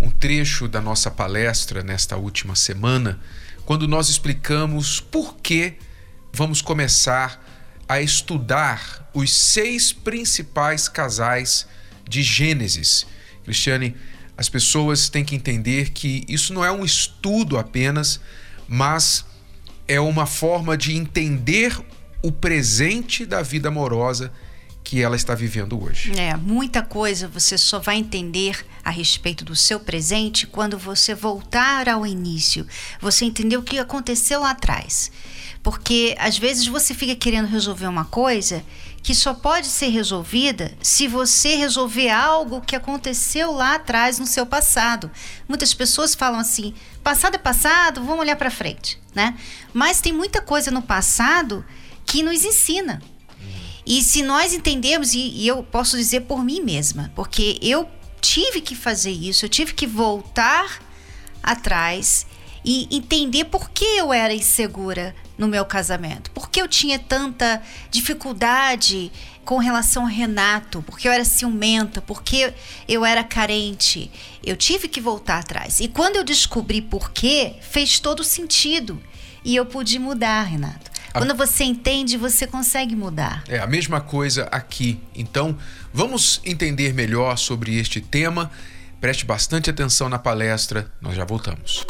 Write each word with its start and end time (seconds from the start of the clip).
um 0.00 0.10
trecho 0.10 0.68
da 0.68 0.80
nossa 0.80 1.10
palestra 1.10 1.82
nesta 1.82 2.16
última 2.16 2.54
semana, 2.54 3.20
quando 3.64 3.88
nós 3.88 4.08
explicamos 4.08 5.00
por 5.00 5.36
que 5.36 5.74
vamos 6.32 6.62
começar 6.62 7.44
a 7.88 8.00
estudar 8.00 9.10
os 9.12 9.32
seis 9.34 9.92
principais 9.92 10.88
casais 10.88 11.66
de 12.08 12.22
Gênesis. 12.22 13.06
Cristiane, 13.44 13.96
as 14.36 14.48
pessoas 14.48 15.08
têm 15.08 15.24
que 15.24 15.34
entender 15.34 15.90
que 15.90 16.24
isso 16.28 16.52
não 16.52 16.64
é 16.64 16.70
um 16.70 16.84
estudo 16.84 17.58
apenas, 17.58 18.20
mas 18.68 19.24
é 19.88 19.98
uma 19.98 20.26
forma 20.26 20.76
de 20.76 20.94
entender 20.94 21.76
o 22.22 22.30
presente 22.30 23.24
da 23.24 23.42
vida 23.42 23.68
amorosa 23.68 24.32
que 24.88 25.02
ela 25.02 25.16
está 25.16 25.34
vivendo 25.34 25.78
hoje. 25.78 26.18
É, 26.18 26.34
muita 26.34 26.80
coisa 26.80 27.28
você 27.28 27.58
só 27.58 27.78
vai 27.78 27.96
entender 27.96 28.64
a 28.82 28.88
respeito 28.88 29.44
do 29.44 29.54
seu 29.54 29.78
presente 29.78 30.46
quando 30.46 30.78
você 30.78 31.14
voltar 31.14 31.90
ao 31.90 32.06
início. 32.06 32.66
Você 32.98 33.26
entender 33.26 33.58
o 33.58 33.62
que 33.62 33.78
aconteceu 33.78 34.40
lá 34.40 34.52
atrás. 34.52 35.12
Porque 35.62 36.16
às 36.18 36.38
vezes 36.38 36.66
você 36.66 36.94
fica 36.94 37.14
querendo 37.14 37.48
resolver 37.48 37.86
uma 37.86 38.06
coisa 38.06 38.64
que 39.02 39.14
só 39.14 39.34
pode 39.34 39.66
ser 39.66 39.88
resolvida 39.88 40.72
se 40.80 41.06
você 41.06 41.54
resolver 41.54 42.08
algo 42.08 42.62
que 42.62 42.74
aconteceu 42.74 43.52
lá 43.52 43.74
atrás 43.74 44.18
no 44.18 44.26
seu 44.26 44.46
passado. 44.46 45.10
Muitas 45.46 45.74
pessoas 45.74 46.14
falam 46.14 46.40
assim: 46.40 46.72
passado 47.04 47.34
é 47.34 47.38
passado, 47.38 48.02
vamos 48.02 48.20
olhar 48.20 48.36
para 48.36 48.50
frente, 48.50 48.98
né? 49.14 49.36
Mas 49.70 50.00
tem 50.00 50.14
muita 50.14 50.40
coisa 50.40 50.70
no 50.70 50.80
passado 50.80 51.62
que 52.06 52.22
nos 52.22 52.42
ensina. 52.42 53.02
E 53.88 54.02
se 54.02 54.22
nós 54.22 54.52
entendermos, 54.52 55.14
e, 55.14 55.30
e 55.30 55.48
eu 55.48 55.62
posso 55.62 55.96
dizer 55.96 56.20
por 56.20 56.44
mim 56.44 56.60
mesma, 56.60 57.10
porque 57.14 57.58
eu 57.62 57.88
tive 58.20 58.60
que 58.60 58.76
fazer 58.76 59.10
isso, 59.10 59.46
eu 59.46 59.48
tive 59.48 59.72
que 59.72 59.86
voltar 59.86 60.82
atrás 61.42 62.26
e 62.62 62.86
entender 62.94 63.44
por 63.44 63.70
que 63.70 63.86
eu 63.96 64.12
era 64.12 64.34
insegura 64.34 65.16
no 65.38 65.48
meu 65.48 65.64
casamento, 65.64 66.30
por 66.32 66.50
que 66.50 66.60
eu 66.60 66.68
tinha 66.68 66.98
tanta 66.98 67.62
dificuldade 67.90 69.10
com 69.42 69.56
relação 69.56 70.02
ao 70.02 70.08
Renato, 70.10 70.82
porque 70.82 71.08
eu 71.08 71.12
era 71.12 71.24
ciumenta, 71.24 72.02
porque 72.02 72.52
eu 72.86 73.06
era 73.06 73.24
carente. 73.24 74.10
Eu 74.44 74.54
tive 74.54 74.86
que 74.86 75.00
voltar 75.00 75.38
atrás. 75.38 75.80
E 75.80 75.88
quando 75.88 76.16
eu 76.16 76.24
descobri 76.24 76.82
por 76.82 77.10
quê, 77.10 77.54
fez 77.62 77.98
todo 77.98 78.22
sentido. 78.22 79.02
E 79.42 79.56
eu 79.56 79.64
pude 79.64 79.98
mudar, 79.98 80.42
Renato. 80.42 80.87
Quando 81.12 81.34
você 81.34 81.64
entende, 81.64 82.16
você 82.16 82.46
consegue 82.46 82.94
mudar. 82.94 83.42
É 83.48 83.58
a 83.58 83.66
mesma 83.66 84.00
coisa 84.00 84.48
aqui. 84.50 85.00
Então, 85.14 85.56
vamos 85.92 86.40
entender 86.44 86.92
melhor 86.92 87.36
sobre 87.36 87.78
este 87.78 88.00
tema. 88.00 88.50
Preste 89.00 89.24
bastante 89.24 89.70
atenção 89.70 90.08
na 90.08 90.18
palestra, 90.18 90.90
nós 91.00 91.14
já 91.14 91.24
voltamos. 91.24 91.84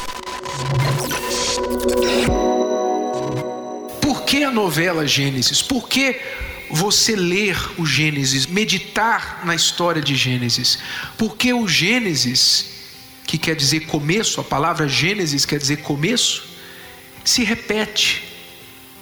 Por 4.01 4.23
que 4.23 4.43
a 4.43 4.51
novela 4.51 5.07
Gênesis? 5.07 5.61
Por 5.61 5.89
que 5.89 6.19
você 6.69 7.15
ler 7.15 7.57
o 7.79 7.85
Gênesis, 7.85 8.45
meditar 8.45 9.43
na 9.43 9.55
história 9.55 10.01
de 10.01 10.15
Gênesis? 10.15 10.79
Porque 11.17 11.51
o 11.51 11.67
Gênesis, 11.67 12.65
que 13.25 13.37
quer 13.37 13.55
dizer 13.55 13.81
começo, 13.81 14.39
a 14.39 14.43
palavra 14.43 14.87
Gênesis 14.87 15.45
quer 15.45 15.57
dizer 15.57 15.77
começo, 15.77 16.47
se 17.25 17.43
repete 17.43 18.28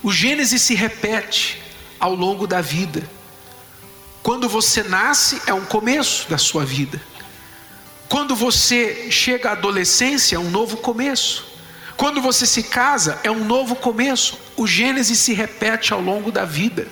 o 0.07 0.11
Gênesis 0.13 0.61
se 0.61 0.73
repete 0.73 1.61
ao 1.99 2.15
longo 2.15 2.47
da 2.47 2.61
vida. 2.61 3.03
Quando 4.23 4.47
você 4.47 4.81
nasce, 4.81 5.41
é 5.45 5.53
um 5.53 5.65
começo 5.65 6.29
da 6.29 6.37
sua 6.37 6.63
vida. 6.63 7.01
Quando 8.07 8.33
você 8.33 9.11
chega 9.11 9.49
à 9.49 9.51
adolescência, 9.51 10.37
é 10.37 10.39
um 10.39 10.49
novo 10.49 10.77
começo. 10.77 11.45
Quando 11.97 12.21
você 12.21 12.45
se 12.45 12.63
casa, 12.63 13.19
é 13.21 13.29
um 13.29 13.43
novo 13.43 13.75
começo. 13.75 14.39
O 14.55 14.65
Gênesis 14.65 15.19
se 15.19 15.33
repete 15.33 15.91
ao 15.91 15.99
longo 15.99 16.31
da 16.31 16.45
vida. 16.45 16.87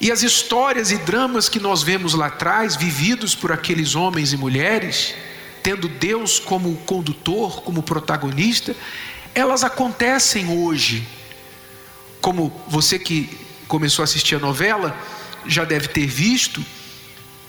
E 0.00 0.12
as 0.12 0.22
histórias 0.22 0.92
e 0.92 0.98
dramas 0.98 1.48
que 1.48 1.58
nós 1.58 1.82
vemos 1.82 2.14
lá 2.14 2.26
atrás, 2.26 2.76
vividos 2.76 3.34
por 3.34 3.50
aqueles 3.50 3.96
homens 3.96 4.32
e 4.32 4.36
mulheres, 4.36 5.12
tendo 5.60 5.88
Deus 5.88 6.38
como 6.38 6.76
condutor, 6.86 7.62
como 7.62 7.82
protagonista, 7.82 8.76
elas 9.34 9.64
acontecem 9.64 10.48
hoje 10.56 11.17
como 12.20 12.52
você 12.68 12.98
que 12.98 13.28
começou 13.66 14.02
a 14.02 14.04
assistir 14.04 14.36
a 14.36 14.38
novela 14.38 14.96
já 15.46 15.64
deve 15.64 15.88
ter 15.88 16.06
visto, 16.06 16.64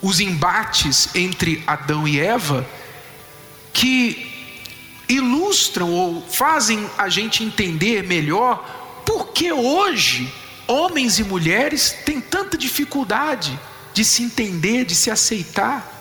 os 0.01 0.19
embates 0.19 1.09
entre 1.15 1.63
Adão 1.67 2.07
e 2.07 2.19
Eva 2.19 2.67
que 3.73 4.29
ilustram 5.07 5.91
ou 5.91 6.21
fazem 6.21 6.89
a 6.97 7.09
gente 7.09 7.43
entender 7.43 8.03
melhor 8.03 9.03
por 9.05 9.29
que 9.29 9.51
hoje 9.51 10.31
homens 10.67 11.17
e 11.17 11.23
mulheres 11.23 11.95
têm 12.05 12.21
tanta 12.21 12.57
dificuldade 12.57 13.59
de 13.93 14.05
se 14.05 14.21
entender, 14.21 14.85
de 14.85 14.93
se 14.93 15.09
aceitar. 15.09 15.97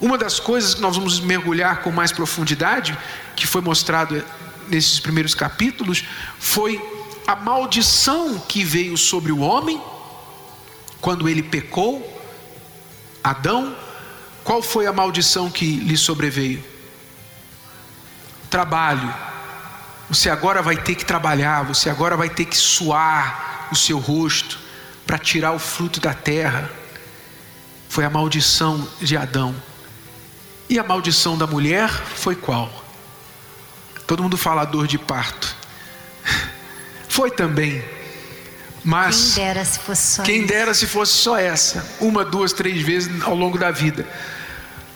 Uma 0.00 0.18
das 0.18 0.40
coisas 0.40 0.74
que 0.74 0.80
nós 0.80 0.96
vamos 0.96 1.20
mergulhar 1.20 1.80
com 1.82 1.92
mais 1.92 2.10
profundidade, 2.10 2.98
que 3.36 3.46
foi 3.46 3.60
mostrado 3.60 4.22
nesses 4.68 4.98
primeiros 4.98 5.34
capítulos, 5.34 6.04
foi 6.38 6.82
a 7.26 7.36
maldição 7.36 8.38
que 8.38 8.62
veio 8.62 8.96
sobre 8.96 9.32
o 9.32 9.40
homem 9.40 9.80
quando 11.00 11.28
ele 11.28 11.42
pecou, 11.42 12.02
Adão, 13.22 13.74
qual 14.42 14.62
foi 14.62 14.86
a 14.86 14.92
maldição 14.92 15.50
que 15.50 15.76
lhe 15.76 15.96
sobreveio? 15.96 16.62
Trabalho. 18.50 19.12
Você 20.08 20.28
agora 20.28 20.60
vai 20.60 20.76
ter 20.76 20.94
que 20.94 21.04
trabalhar, 21.04 21.64
você 21.64 21.88
agora 21.88 22.16
vai 22.16 22.28
ter 22.28 22.44
que 22.44 22.56
suar 22.56 23.68
o 23.72 23.76
seu 23.76 23.98
rosto 23.98 24.58
para 25.06 25.18
tirar 25.18 25.52
o 25.52 25.58
fruto 25.58 26.00
da 26.00 26.12
terra. 26.12 26.70
Foi 27.88 28.04
a 28.04 28.10
maldição 28.10 28.86
de 29.00 29.16
Adão. 29.16 29.54
E 30.68 30.78
a 30.78 30.84
maldição 30.84 31.38
da 31.38 31.46
mulher 31.46 31.88
foi 31.88 32.34
qual? 32.34 32.70
Todo 34.06 34.22
mundo 34.22 34.36
fala 34.36 34.64
dor 34.64 34.86
de 34.86 34.98
parto. 34.98 35.63
Foi 37.14 37.30
também. 37.30 37.80
Mas 38.82 39.34
quem 39.34 39.44
dera 39.44 39.64
se 39.64 39.78
fosse 39.78 40.02
só, 40.02 40.22
quem 40.24 40.46
dera 40.46 40.74
se 40.74 40.86
fosse 40.88 41.12
só 41.12 41.38
essa, 41.38 41.88
uma, 42.00 42.24
duas, 42.24 42.52
três 42.52 42.82
vezes 42.82 43.22
ao 43.22 43.36
longo 43.36 43.56
da 43.56 43.70
vida. 43.70 44.04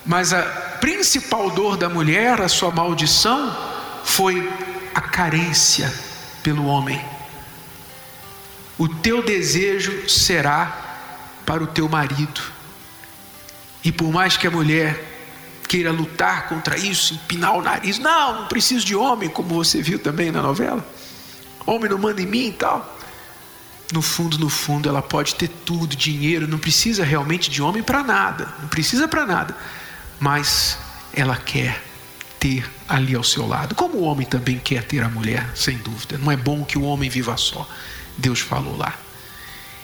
Mas 0.04 0.32
a 0.32 0.42
principal 0.80 1.48
dor 1.50 1.76
da 1.76 1.88
mulher, 1.88 2.40
a 2.40 2.48
sua 2.48 2.72
maldição, 2.72 3.56
foi 4.04 4.52
a 4.92 5.00
carência 5.00 5.94
pelo 6.42 6.66
homem. 6.66 7.00
O 8.76 8.88
teu 8.88 9.22
desejo 9.22 10.08
será 10.10 11.36
para 11.46 11.62
o 11.62 11.68
teu 11.68 11.88
marido. 11.88 12.40
E 13.84 13.92
por 13.92 14.10
mais 14.10 14.36
que 14.36 14.48
a 14.48 14.50
mulher 14.50 15.04
queira 15.68 15.92
lutar 15.92 16.48
contra 16.48 16.76
isso, 16.76 17.14
empinar 17.14 17.56
o 17.56 17.62
nariz, 17.62 17.96
não, 18.00 18.40
não 18.40 18.48
preciso 18.48 18.84
de 18.84 18.96
homem, 18.96 19.28
como 19.28 19.54
você 19.54 19.80
viu 19.80 20.00
também 20.00 20.32
na 20.32 20.42
novela 20.42 20.84
homem 21.68 21.90
não 21.90 21.98
manda 21.98 22.20
em 22.20 22.26
mim 22.26 22.48
e 22.48 22.52
tal. 22.52 22.96
No 23.92 24.02
fundo, 24.02 24.38
no 24.38 24.48
fundo, 24.48 24.88
ela 24.88 25.00
pode 25.00 25.34
ter 25.34 25.48
tudo, 25.48 25.96
dinheiro, 25.96 26.46
não 26.46 26.58
precisa 26.58 27.04
realmente 27.04 27.50
de 27.50 27.62
homem 27.62 27.82
para 27.82 28.02
nada, 28.02 28.48
não 28.60 28.68
precisa 28.68 29.08
para 29.08 29.24
nada, 29.24 29.56
mas 30.20 30.78
ela 31.12 31.36
quer 31.36 31.82
ter 32.38 32.70
ali 32.86 33.14
ao 33.14 33.24
seu 33.24 33.46
lado, 33.46 33.74
como 33.74 33.98
o 33.98 34.02
homem 34.02 34.26
também 34.26 34.58
quer 34.58 34.84
ter 34.84 35.02
a 35.02 35.08
mulher, 35.08 35.50
sem 35.54 35.78
dúvida. 35.78 36.18
Não 36.18 36.30
é 36.30 36.36
bom 36.36 36.64
que 36.64 36.78
o 36.78 36.82
homem 36.82 37.08
viva 37.08 37.36
só. 37.36 37.68
Deus 38.16 38.40
falou 38.40 38.76
lá. 38.76 38.94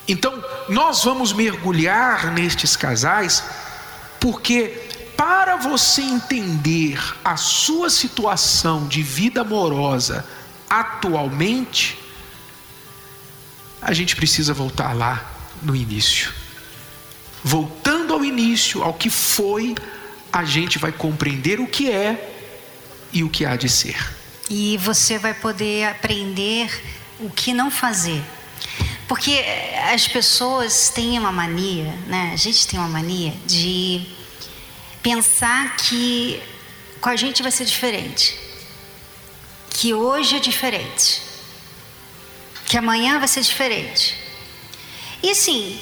Então, 0.06 0.42
nós 0.68 1.02
vamos 1.02 1.32
mergulhar 1.32 2.30
nestes 2.30 2.76
casais, 2.76 3.42
porque 4.20 4.68
para 5.16 5.56
você 5.56 6.02
entender 6.02 7.00
a 7.24 7.36
sua 7.36 7.88
situação 7.88 8.86
de 8.86 9.02
vida 9.02 9.40
amorosa 9.40 10.26
atualmente, 10.80 11.98
a 13.80 13.92
gente 13.92 14.16
precisa 14.16 14.52
voltar 14.52 14.92
lá 14.92 15.30
no 15.62 15.74
início. 15.76 16.32
Voltando 17.42 18.14
ao 18.14 18.24
início, 18.24 18.82
ao 18.82 18.94
que 18.94 19.10
foi, 19.10 19.74
a 20.32 20.44
gente 20.44 20.78
vai 20.78 20.90
compreender 20.90 21.60
o 21.60 21.66
que 21.66 21.90
é 21.90 22.32
e 23.12 23.22
o 23.22 23.28
que 23.28 23.44
há 23.44 23.56
de 23.56 23.68
ser. 23.68 23.96
E 24.50 24.76
você 24.78 25.18
vai 25.18 25.34
poder 25.34 25.86
aprender 25.88 26.68
o 27.20 27.30
que 27.30 27.52
não 27.52 27.70
fazer. 27.70 28.22
Porque 29.06 29.44
as 29.92 30.08
pessoas 30.08 30.88
têm 30.88 31.18
uma 31.18 31.30
mania, 31.30 31.92
né? 32.06 32.30
A 32.32 32.36
gente 32.36 32.66
tem 32.66 32.78
uma 32.78 32.88
mania 32.88 33.34
de 33.46 34.06
pensar 35.02 35.76
que 35.76 36.42
com 37.00 37.10
a 37.10 37.16
gente 37.16 37.42
vai 37.42 37.52
ser 37.52 37.66
diferente. 37.66 38.43
Que 39.84 39.92
hoje 39.92 40.36
é 40.36 40.38
diferente. 40.38 41.20
Que 42.64 42.78
amanhã 42.78 43.18
vai 43.18 43.28
ser 43.28 43.42
diferente. 43.42 44.16
E 45.22 45.28
assim, 45.28 45.78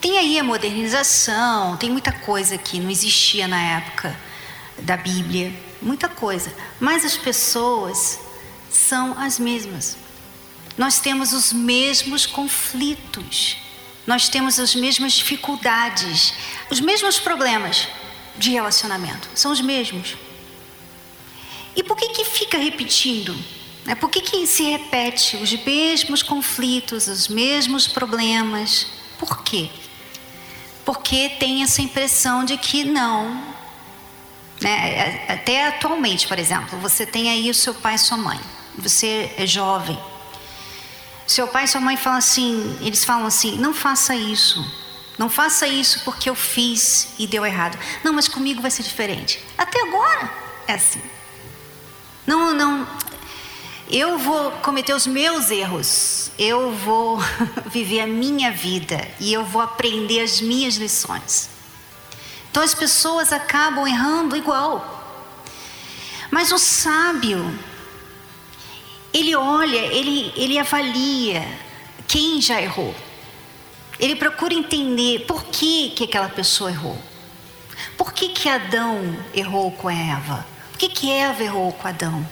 tem 0.00 0.18
aí 0.18 0.38
a 0.38 0.44
modernização, 0.44 1.76
tem 1.76 1.90
muita 1.90 2.12
coisa 2.12 2.56
que 2.56 2.78
não 2.78 2.88
existia 2.88 3.48
na 3.48 3.60
época 3.60 4.16
da 4.78 4.96
Bíblia, 4.96 5.52
muita 5.82 6.08
coisa. 6.08 6.54
Mas 6.78 7.04
as 7.04 7.16
pessoas 7.16 8.20
são 8.70 9.18
as 9.18 9.40
mesmas. 9.40 9.96
Nós 10.78 11.00
temos 11.00 11.32
os 11.32 11.52
mesmos 11.52 12.26
conflitos, 12.26 13.56
nós 14.06 14.28
temos 14.28 14.60
as 14.60 14.76
mesmas 14.76 15.14
dificuldades, 15.14 16.34
os 16.70 16.78
mesmos 16.78 17.18
problemas 17.18 17.88
de 18.38 18.50
relacionamento, 18.50 19.28
são 19.34 19.50
os 19.50 19.60
mesmos. 19.60 20.29
E 21.80 21.82
por 21.82 21.96
que 21.96 22.10
que 22.10 22.26
fica 22.26 22.58
repetindo? 22.58 23.34
É, 23.86 23.94
por 23.94 24.10
que, 24.10 24.20
que 24.20 24.46
se 24.46 24.64
repete 24.64 25.38
os 25.38 25.50
mesmos 25.64 26.22
conflitos, 26.22 27.08
os 27.08 27.26
mesmos 27.26 27.88
problemas? 27.88 28.86
Por 29.18 29.42
quê? 29.42 29.70
Porque 30.84 31.30
tem 31.40 31.62
essa 31.62 31.80
impressão 31.80 32.44
de 32.44 32.58
que 32.58 32.84
não. 32.84 33.42
Né? 34.60 35.24
Até 35.26 35.68
atualmente, 35.68 36.28
por 36.28 36.38
exemplo, 36.38 36.78
você 36.80 37.06
tem 37.06 37.30
aí 37.30 37.48
o 37.48 37.54
seu 37.54 37.72
pai 37.72 37.94
e 37.94 37.98
sua 37.98 38.18
mãe. 38.18 38.38
Você 38.76 39.32
é 39.38 39.46
jovem. 39.46 39.98
Seu 41.26 41.48
pai 41.48 41.64
e 41.64 41.68
sua 41.68 41.80
mãe 41.80 41.96
falam 41.96 42.18
assim, 42.18 42.76
eles 42.82 43.06
falam 43.06 43.24
assim, 43.24 43.56
não 43.56 43.72
faça 43.72 44.14
isso. 44.14 44.62
Não 45.16 45.30
faça 45.30 45.66
isso 45.66 46.04
porque 46.04 46.28
eu 46.28 46.34
fiz 46.34 47.14
e 47.18 47.26
deu 47.26 47.46
errado. 47.46 47.78
Não, 48.04 48.12
mas 48.12 48.28
comigo 48.28 48.60
vai 48.60 48.70
ser 48.70 48.82
diferente. 48.82 49.42
Até 49.56 49.80
agora 49.80 50.30
é 50.68 50.74
assim. 50.74 51.00
Não, 52.30 52.54
não. 52.54 52.86
Eu 53.90 54.16
vou 54.16 54.52
cometer 54.62 54.94
os 54.94 55.04
meus 55.04 55.50
erros. 55.50 56.30
Eu 56.38 56.70
vou 56.70 57.18
viver 57.66 58.02
a 58.02 58.06
minha 58.06 58.52
vida 58.52 59.04
e 59.18 59.32
eu 59.32 59.44
vou 59.44 59.60
aprender 59.60 60.20
as 60.20 60.40
minhas 60.40 60.76
lições. 60.76 61.50
Então 62.48 62.62
as 62.62 62.72
pessoas 62.72 63.32
acabam 63.32 63.84
errando 63.84 64.36
igual. 64.36 65.26
Mas 66.30 66.52
o 66.52 66.58
sábio, 66.58 67.52
ele 69.12 69.34
olha, 69.34 69.86
ele, 69.92 70.32
ele 70.36 70.56
avalia 70.56 71.42
quem 72.06 72.40
já 72.40 72.62
errou. 72.62 72.94
Ele 73.98 74.14
procura 74.14 74.54
entender 74.54 75.24
por 75.26 75.46
que, 75.46 75.90
que 75.96 76.04
aquela 76.04 76.28
pessoa 76.28 76.70
errou. 76.70 76.96
Por 77.96 78.12
que, 78.12 78.28
que 78.28 78.48
Adão 78.48 79.18
errou 79.34 79.72
com 79.72 79.90
Eva? 79.90 80.46
Que, 80.80 80.88
que 80.88 81.12
Eva 81.12 81.42
errou 81.42 81.72
com 81.72 81.86
Adão? 81.86 82.26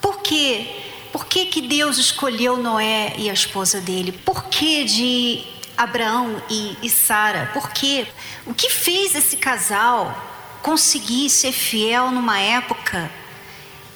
Por 0.00 0.20
quê? 0.20 0.66
Por 1.12 1.26
que, 1.26 1.46
que 1.46 1.60
Deus 1.60 1.96
escolheu 1.96 2.56
Noé 2.56 3.14
e 3.16 3.30
a 3.30 3.32
esposa 3.32 3.80
dele? 3.80 4.10
Por 4.10 4.46
que 4.46 4.84
de 4.84 5.44
Abraão 5.76 6.42
e, 6.50 6.76
e 6.82 6.90
Sara? 6.90 7.50
Por 7.54 7.70
quê? 7.70 8.08
O 8.44 8.52
que 8.52 8.68
fez 8.68 9.14
esse 9.14 9.36
casal 9.36 10.26
conseguir 10.60 11.30
ser 11.30 11.52
fiel 11.52 12.10
numa 12.10 12.40
época 12.40 13.08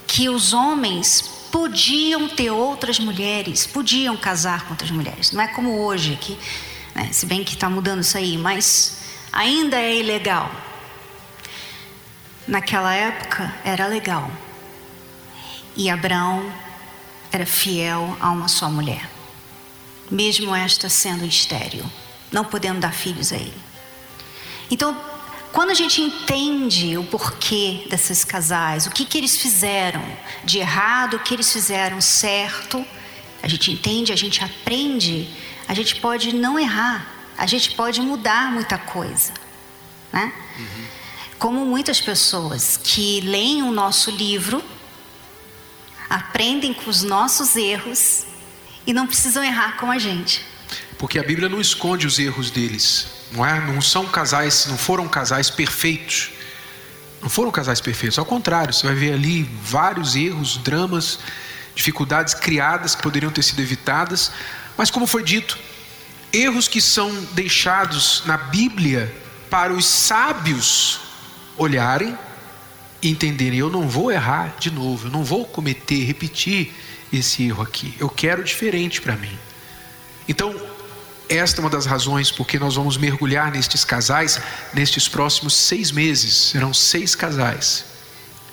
que 0.06 0.29
os 0.29 0.52
homens 0.52 1.49
podiam 1.50 2.29
ter 2.29 2.52
outras 2.52 3.00
mulheres, 3.00 3.67
podiam 3.67 4.17
casar 4.17 4.64
com 4.64 4.70
outras 4.70 4.93
mulheres? 4.93 5.32
Não 5.32 5.43
é 5.43 5.49
como 5.49 5.81
hoje, 5.81 6.17
que, 6.20 6.38
né, 6.94 7.08
se 7.12 7.26
bem 7.26 7.43
que 7.43 7.55
está 7.55 7.69
mudando 7.69 8.02
isso 8.02 8.17
aí, 8.17 8.38
mas 8.38 8.99
ainda 9.32 9.76
é 9.76 9.96
ilegal 9.96 10.71
naquela 12.47 12.94
época 12.94 13.55
era 13.65 13.87
legal. 13.87 14.31
E 15.77 15.89
Abraão 15.89 16.53
era 17.31 17.47
fiel 17.47 18.17
a 18.21 18.31
uma 18.31 18.49
só 18.49 18.69
mulher, 18.71 19.09
mesmo 20.11 20.55
esta 20.55 20.89
sendo 20.89 21.25
estéril, 21.25 21.85
não 22.31 22.44
podendo 22.44 22.81
dar 22.81 22.93
filhos 22.93 23.33
a 23.33 23.37
ele. 23.37 23.61
Então, 24.71 24.99
quando 25.50 25.71
a 25.71 25.75
gente 25.75 26.00
entende 26.00 26.97
o 26.97 27.05
porquê 27.05 27.87
desses 27.89 28.25
casais, 28.25 28.87
o 28.87 28.91
que, 28.91 29.05
que 29.05 29.17
eles 29.17 29.37
fizeram 29.37 30.03
de 30.44 30.59
errado, 30.59 31.15
o 31.15 31.21
que 31.21 31.35
eles 31.35 31.50
fizeram 31.53 32.00
certo, 32.00 32.85
a 33.43 33.49
gente 33.49 33.71
entende, 33.71 34.12
a 34.12 34.17
gente 34.17 34.44
aprende, 34.44 35.29
a 35.67 35.75
gente 35.75 35.97
pode 35.97 36.35
não 36.35 36.59
errar, 36.59 37.06
a 37.37 37.47
gente 37.47 37.75
pode 37.75 38.00
mudar 38.00 38.53
muita 38.53 38.77
coisa, 38.77 39.33
né? 40.12 40.33
Uhum 40.59 40.92
como 41.43 41.67
muitas 41.67 42.00
pessoas 42.00 42.79
que 42.81 43.21
leem 43.23 43.65
o 43.65 43.73
nosso 43.73 44.12
livro, 44.12 44.62
aprendem 46.09 46.73
com 46.73 46.89
os 46.89 47.03
nossos 47.03 47.56
erros 47.56 48.27
e 48.87 48.93
não 48.93 49.09
precisam 49.09 49.43
errar 49.43 49.77
com 49.77 49.91
a 49.91 49.99
gente. 49.99 50.47
Porque 50.97 51.19
a 51.19 51.23
Bíblia 51.25 51.49
não 51.49 51.61
esconde 51.61 52.06
os 52.06 52.21
erros 52.21 52.49
deles, 52.49 53.09
não 53.33 53.44
é? 53.44 53.61
Não 53.61 53.83
são 53.83 54.06
casais, 54.06 54.67
não 54.69 54.79
foram 54.79 55.09
casais 55.09 55.50
perfeitos. 55.50 56.31
Não 57.21 57.29
foram 57.29 57.50
casais 57.50 57.81
perfeitos, 57.81 58.21
ao 58.21 58.25
contrário, 58.25 58.73
você 58.73 58.87
vai 58.87 58.94
ver 58.94 59.12
ali 59.15 59.43
vários 59.65 60.15
erros, 60.15 60.59
dramas, 60.59 61.19
dificuldades 61.75 62.35
criadas 62.35 62.94
que 62.94 63.03
poderiam 63.03 63.33
ter 63.33 63.43
sido 63.43 63.61
evitadas, 63.61 64.31
mas 64.77 64.93
como 64.93 65.09
foi 65.09 65.25
dito, 65.25 65.59
erros 66.33 66.69
que 66.69 66.81
são 66.81 67.12
deixados 67.33 68.23
na 68.27 68.37
Bíblia 68.37 69.12
para 69.50 69.73
os 69.73 69.85
sábios 69.87 71.11
olharem 71.56 72.16
e 73.00 73.10
entenderem: 73.10 73.58
eu 73.58 73.70
não 73.70 73.88
vou 73.88 74.10
errar 74.10 74.56
de 74.58 74.70
novo, 74.70 75.08
eu 75.08 75.10
não 75.10 75.25
vou 75.25 75.44
cometer, 75.44 76.04
repetir 76.04 76.72
esse 77.12 77.44
erro 77.44 77.62
aqui. 77.62 77.94
Eu 77.99 78.08
quero 78.08 78.43
diferente 78.43 79.00
para 79.00 79.16
mim. 79.16 79.37
Então, 80.28 80.54
esta 81.28 81.60
é 81.60 81.64
uma 81.64 81.70
das 81.70 81.87
razões 81.87 82.31
porque 82.31 82.58
nós 82.58 82.75
vamos 82.75 82.96
mergulhar 82.96 83.50
nestes 83.50 83.84
casais 83.84 84.40
nestes 84.72 85.08
próximos 85.08 85.55
seis 85.55 85.91
meses. 85.91 86.34
Serão 86.34 86.72
seis 86.72 87.15
casais. 87.15 87.84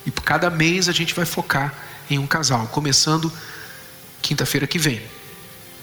E 0.05 0.12
por 0.12 0.24
cada 0.24 0.50
mês 0.50 0.89
a 0.89 0.91
gente 0.91 1.13
vai 1.13 1.25
focar 1.25 1.74
em 2.09 2.17
um 2.17 2.25
casal, 2.25 2.67
começando 2.67 3.31
quinta-feira 4.21 4.65
que 4.65 4.79
vem. 4.79 5.01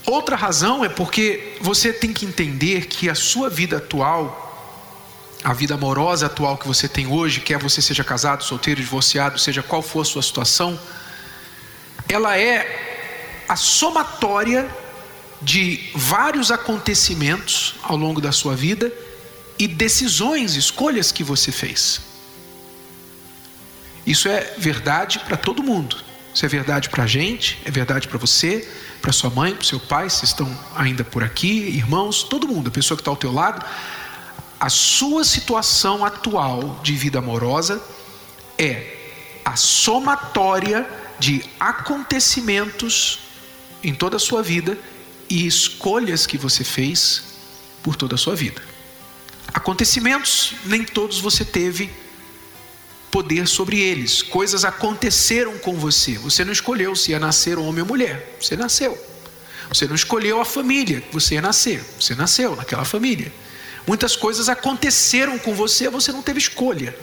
Outra 0.04 0.36
razão 0.36 0.84
é 0.84 0.88
porque 0.88 1.56
você 1.60 1.92
tem 1.92 2.12
que 2.12 2.24
entender 2.24 2.86
que 2.86 3.08
a 3.08 3.14
sua 3.14 3.50
vida 3.50 3.78
atual 3.78 4.45
a 5.46 5.52
vida 5.52 5.74
amorosa 5.74 6.26
atual 6.26 6.58
que 6.58 6.66
você 6.66 6.88
tem 6.88 7.06
hoje, 7.06 7.38
quer 7.38 7.56
você 7.56 7.80
seja 7.80 8.02
casado, 8.02 8.42
solteiro, 8.42 8.80
divorciado, 8.80 9.38
seja 9.38 9.62
qual 9.62 9.80
for 9.80 10.00
a 10.00 10.04
sua 10.04 10.20
situação, 10.20 10.76
ela 12.08 12.36
é 12.36 13.44
a 13.48 13.54
somatória 13.54 14.68
de 15.40 15.88
vários 15.94 16.50
acontecimentos 16.50 17.76
ao 17.84 17.96
longo 17.96 18.20
da 18.20 18.32
sua 18.32 18.56
vida 18.56 18.92
e 19.56 19.68
decisões, 19.68 20.56
escolhas 20.56 21.12
que 21.12 21.22
você 21.22 21.52
fez. 21.52 22.00
Isso 24.04 24.28
é 24.28 24.52
verdade 24.58 25.20
para 25.20 25.36
todo 25.36 25.62
mundo. 25.62 25.96
Isso 26.34 26.44
é 26.44 26.48
verdade 26.48 26.90
para 26.90 27.04
a 27.04 27.06
gente, 27.06 27.62
é 27.64 27.70
verdade 27.70 28.08
para 28.08 28.18
você, 28.18 28.68
para 29.00 29.12
sua 29.12 29.30
mãe, 29.30 29.54
para 29.54 29.64
seu 29.64 29.78
pai, 29.78 30.10
se 30.10 30.24
estão 30.24 30.52
ainda 30.74 31.04
por 31.04 31.22
aqui, 31.22 31.68
irmãos, 31.68 32.24
todo 32.24 32.48
mundo, 32.48 32.66
a 32.66 32.72
pessoa 32.72 32.96
que 32.96 33.00
está 33.00 33.12
ao 33.12 33.16
teu 33.16 33.32
lado 33.32 33.64
a 34.58 34.68
sua 34.70 35.24
situação 35.24 36.04
atual 36.04 36.80
de 36.82 36.94
vida 36.94 37.18
amorosa 37.18 37.82
é 38.58 38.96
a 39.44 39.54
somatória 39.56 40.88
de 41.18 41.44
acontecimentos 41.60 43.20
em 43.82 43.94
toda 43.94 44.16
a 44.16 44.20
sua 44.20 44.42
vida 44.42 44.78
e 45.28 45.46
escolhas 45.46 46.26
que 46.26 46.38
você 46.38 46.64
fez 46.64 47.22
por 47.82 47.96
toda 47.96 48.14
a 48.14 48.18
sua 48.18 48.34
vida. 48.34 48.62
Acontecimentos, 49.52 50.54
nem 50.64 50.84
todos 50.84 51.20
você 51.20 51.44
teve 51.44 51.90
poder 53.10 53.46
sobre 53.46 53.80
eles. 53.80 54.22
Coisas 54.22 54.64
aconteceram 54.64 55.56
com 55.58 55.74
você. 55.76 56.18
Você 56.18 56.44
não 56.44 56.52
escolheu 56.52 56.94
se 56.96 57.12
ia 57.12 57.18
nascer 57.18 57.58
homem 57.58 57.82
ou 57.82 57.86
mulher. 57.86 58.36
Você 58.40 58.56
nasceu. 58.56 58.98
Você 59.68 59.86
não 59.86 59.94
escolheu 59.94 60.40
a 60.40 60.44
família 60.44 61.00
que 61.00 61.12
você 61.12 61.34
ia 61.34 61.42
nascer. 61.42 61.82
Você 61.98 62.14
nasceu 62.14 62.56
naquela 62.56 62.84
família. 62.84 63.32
Muitas 63.86 64.16
coisas 64.16 64.48
aconteceram 64.48 65.38
com 65.38 65.54
você, 65.54 65.88
você 65.88 66.10
não 66.10 66.22
teve 66.22 66.38
escolha. 66.38 66.96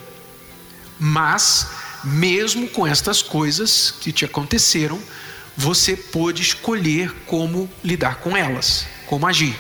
Mas, 1.00 1.68
mesmo 2.04 2.68
com 2.68 2.86
estas 2.86 3.22
coisas 3.22 3.94
que 4.02 4.12
te 4.12 4.26
aconteceram, 4.26 5.00
você 5.56 5.96
pôde 5.96 6.42
escolher 6.42 7.12
como 7.26 7.70
lidar 7.84 8.18
com 8.18 8.36
elas, 8.36 8.86
como 9.06 9.26
agir. 9.26 9.58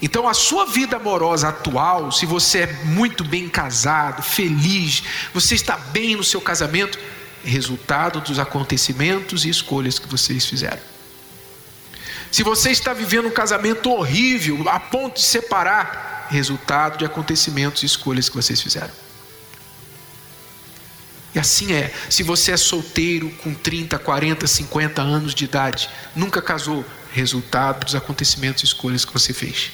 Então, 0.00 0.28
a 0.28 0.34
sua 0.34 0.64
vida 0.64 0.96
amorosa 0.96 1.48
atual, 1.48 2.12
se 2.12 2.24
você 2.24 2.58
é 2.60 2.72
muito 2.84 3.24
bem 3.24 3.48
casado, 3.48 4.22
feliz, 4.22 5.02
você 5.34 5.56
está 5.56 5.76
bem 5.76 6.14
no 6.14 6.22
seu 6.22 6.40
casamento, 6.40 6.98
resultado 7.42 8.20
dos 8.20 8.38
acontecimentos 8.38 9.44
e 9.44 9.48
escolhas 9.48 9.98
que 9.98 10.06
vocês 10.06 10.46
fizeram. 10.46 10.97
Se 12.30 12.42
você 12.42 12.70
está 12.70 12.92
vivendo 12.92 13.26
um 13.26 13.30
casamento 13.30 13.90
horrível, 13.90 14.68
a 14.68 14.78
ponto 14.78 15.14
de 15.14 15.22
separar, 15.22 16.26
resultado 16.30 16.98
de 16.98 17.04
acontecimentos 17.04 17.82
e 17.82 17.86
escolhas 17.86 18.28
que 18.28 18.36
vocês 18.36 18.60
fizeram. 18.60 18.92
E 21.34 21.38
assim 21.38 21.72
é. 21.72 21.92
Se 22.10 22.22
você 22.22 22.52
é 22.52 22.56
solteiro 22.56 23.30
com 23.42 23.54
30, 23.54 23.98
40, 23.98 24.46
50 24.46 25.02
anos 25.02 25.34
de 25.34 25.44
idade, 25.44 25.88
nunca 26.14 26.42
casou, 26.42 26.84
resultado 27.12 27.84
dos 27.84 27.94
acontecimentos 27.94 28.62
e 28.62 28.66
escolhas 28.66 29.04
que 29.04 29.12
você 29.12 29.32
fez. 29.32 29.72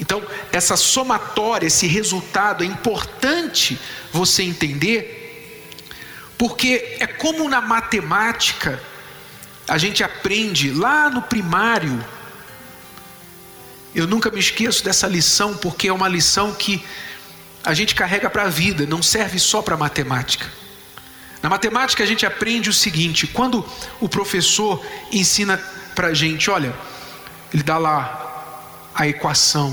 Então, 0.00 0.22
essa 0.50 0.76
somatória, 0.76 1.66
esse 1.66 1.86
resultado 1.86 2.64
é 2.64 2.66
importante 2.66 3.78
você 4.12 4.42
entender, 4.42 5.62
porque 6.36 6.96
é 6.98 7.06
como 7.06 7.48
na 7.48 7.60
matemática 7.60 8.82
a 9.66 9.78
gente 9.78 10.02
aprende 10.02 10.70
lá 10.70 11.08
no 11.08 11.22
primário. 11.22 12.04
Eu 13.94 14.06
nunca 14.06 14.30
me 14.30 14.40
esqueço 14.40 14.84
dessa 14.84 15.06
lição, 15.06 15.56
porque 15.56 15.88
é 15.88 15.92
uma 15.92 16.08
lição 16.08 16.52
que 16.52 16.84
a 17.64 17.72
gente 17.72 17.94
carrega 17.94 18.28
para 18.28 18.42
a 18.42 18.48
vida, 18.48 18.84
não 18.86 19.02
serve 19.02 19.38
só 19.38 19.62
para 19.62 19.76
matemática. 19.76 20.46
Na 21.42 21.48
matemática 21.48 22.02
a 22.02 22.06
gente 22.06 22.26
aprende 22.26 22.68
o 22.68 22.72
seguinte: 22.72 23.26
quando 23.26 23.64
o 24.00 24.08
professor 24.08 24.84
ensina 25.12 25.56
para 25.94 26.08
a 26.08 26.14
gente, 26.14 26.50
olha, 26.50 26.74
ele 27.52 27.62
dá 27.62 27.78
lá 27.78 28.90
a 28.94 29.06
equação, 29.06 29.72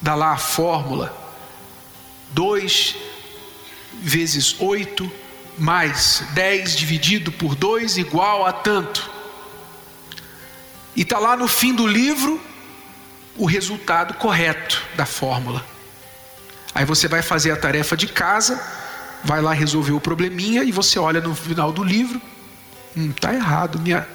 dá 0.00 0.14
lá 0.14 0.32
a 0.32 0.38
fórmula, 0.38 1.16
2 2.32 2.96
vezes 4.02 4.56
8 4.58 5.10
mais 5.58 6.24
10 6.32 6.76
dividido 6.76 7.30
por 7.30 7.54
2 7.54 7.98
igual 7.98 8.46
a 8.46 8.52
tanto. 8.52 9.19
E 11.00 11.02
está 11.02 11.18
lá 11.18 11.34
no 11.34 11.48
fim 11.48 11.74
do 11.74 11.86
livro 11.86 12.38
o 13.34 13.46
resultado 13.46 14.12
correto 14.12 14.82
da 14.94 15.06
fórmula. 15.06 15.64
Aí 16.74 16.84
você 16.84 17.08
vai 17.08 17.22
fazer 17.22 17.52
a 17.52 17.56
tarefa 17.56 17.96
de 17.96 18.06
casa, 18.06 18.62
vai 19.24 19.40
lá 19.40 19.54
resolver 19.54 19.92
o 19.92 19.98
probleminha 19.98 20.62
e 20.62 20.70
você 20.70 20.98
olha 20.98 21.18
no 21.18 21.34
final 21.34 21.72
do 21.72 21.82
livro, 21.82 22.20
hum, 22.94 23.12
tá 23.12 23.32
errado, 23.32 23.80
minha, 23.80 24.06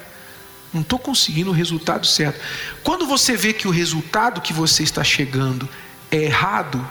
não 0.72 0.82
estou 0.82 0.96
conseguindo 0.96 1.50
o 1.50 1.52
resultado 1.52 2.06
certo. 2.06 2.40
Quando 2.84 3.04
você 3.04 3.36
vê 3.36 3.52
que 3.52 3.66
o 3.66 3.72
resultado 3.72 4.40
que 4.40 4.52
você 4.52 4.84
está 4.84 5.02
chegando 5.02 5.68
é 6.08 6.18
errado, 6.18 6.88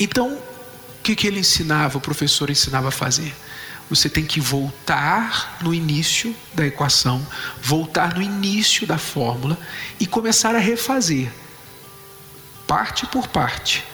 então 0.00 0.32
o 0.32 1.02
que, 1.04 1.14
que 1.14 1.28
ele 1.28 1.38
ensinava, 1.38 1.96
o 1.96 2.00
professor 2.00 2.50
ensinava 2.50 2.88
a 2.88 2.90
fazer? 2.90 3.32
Você 3.90 4.08
tem 4.08 4.24
que 4.24 4.40
voltar 4.40 5.58
no 5.60 5.74
início 5.74 6.34
da 6.54 6.64
equação, 6.64 7.26
voltar 7.60 8.14
no 8.14 8.22
início 8.22 8.86
da 8.86 8.96
fórmula 8.96 9.58
e 9.98 10.06
começar 10.06 10.54
a 10.54 10.58
refazer, 10.58 11.28
parte 12.68 13.04
por 13.06 13.26
parte, 13.26 13.84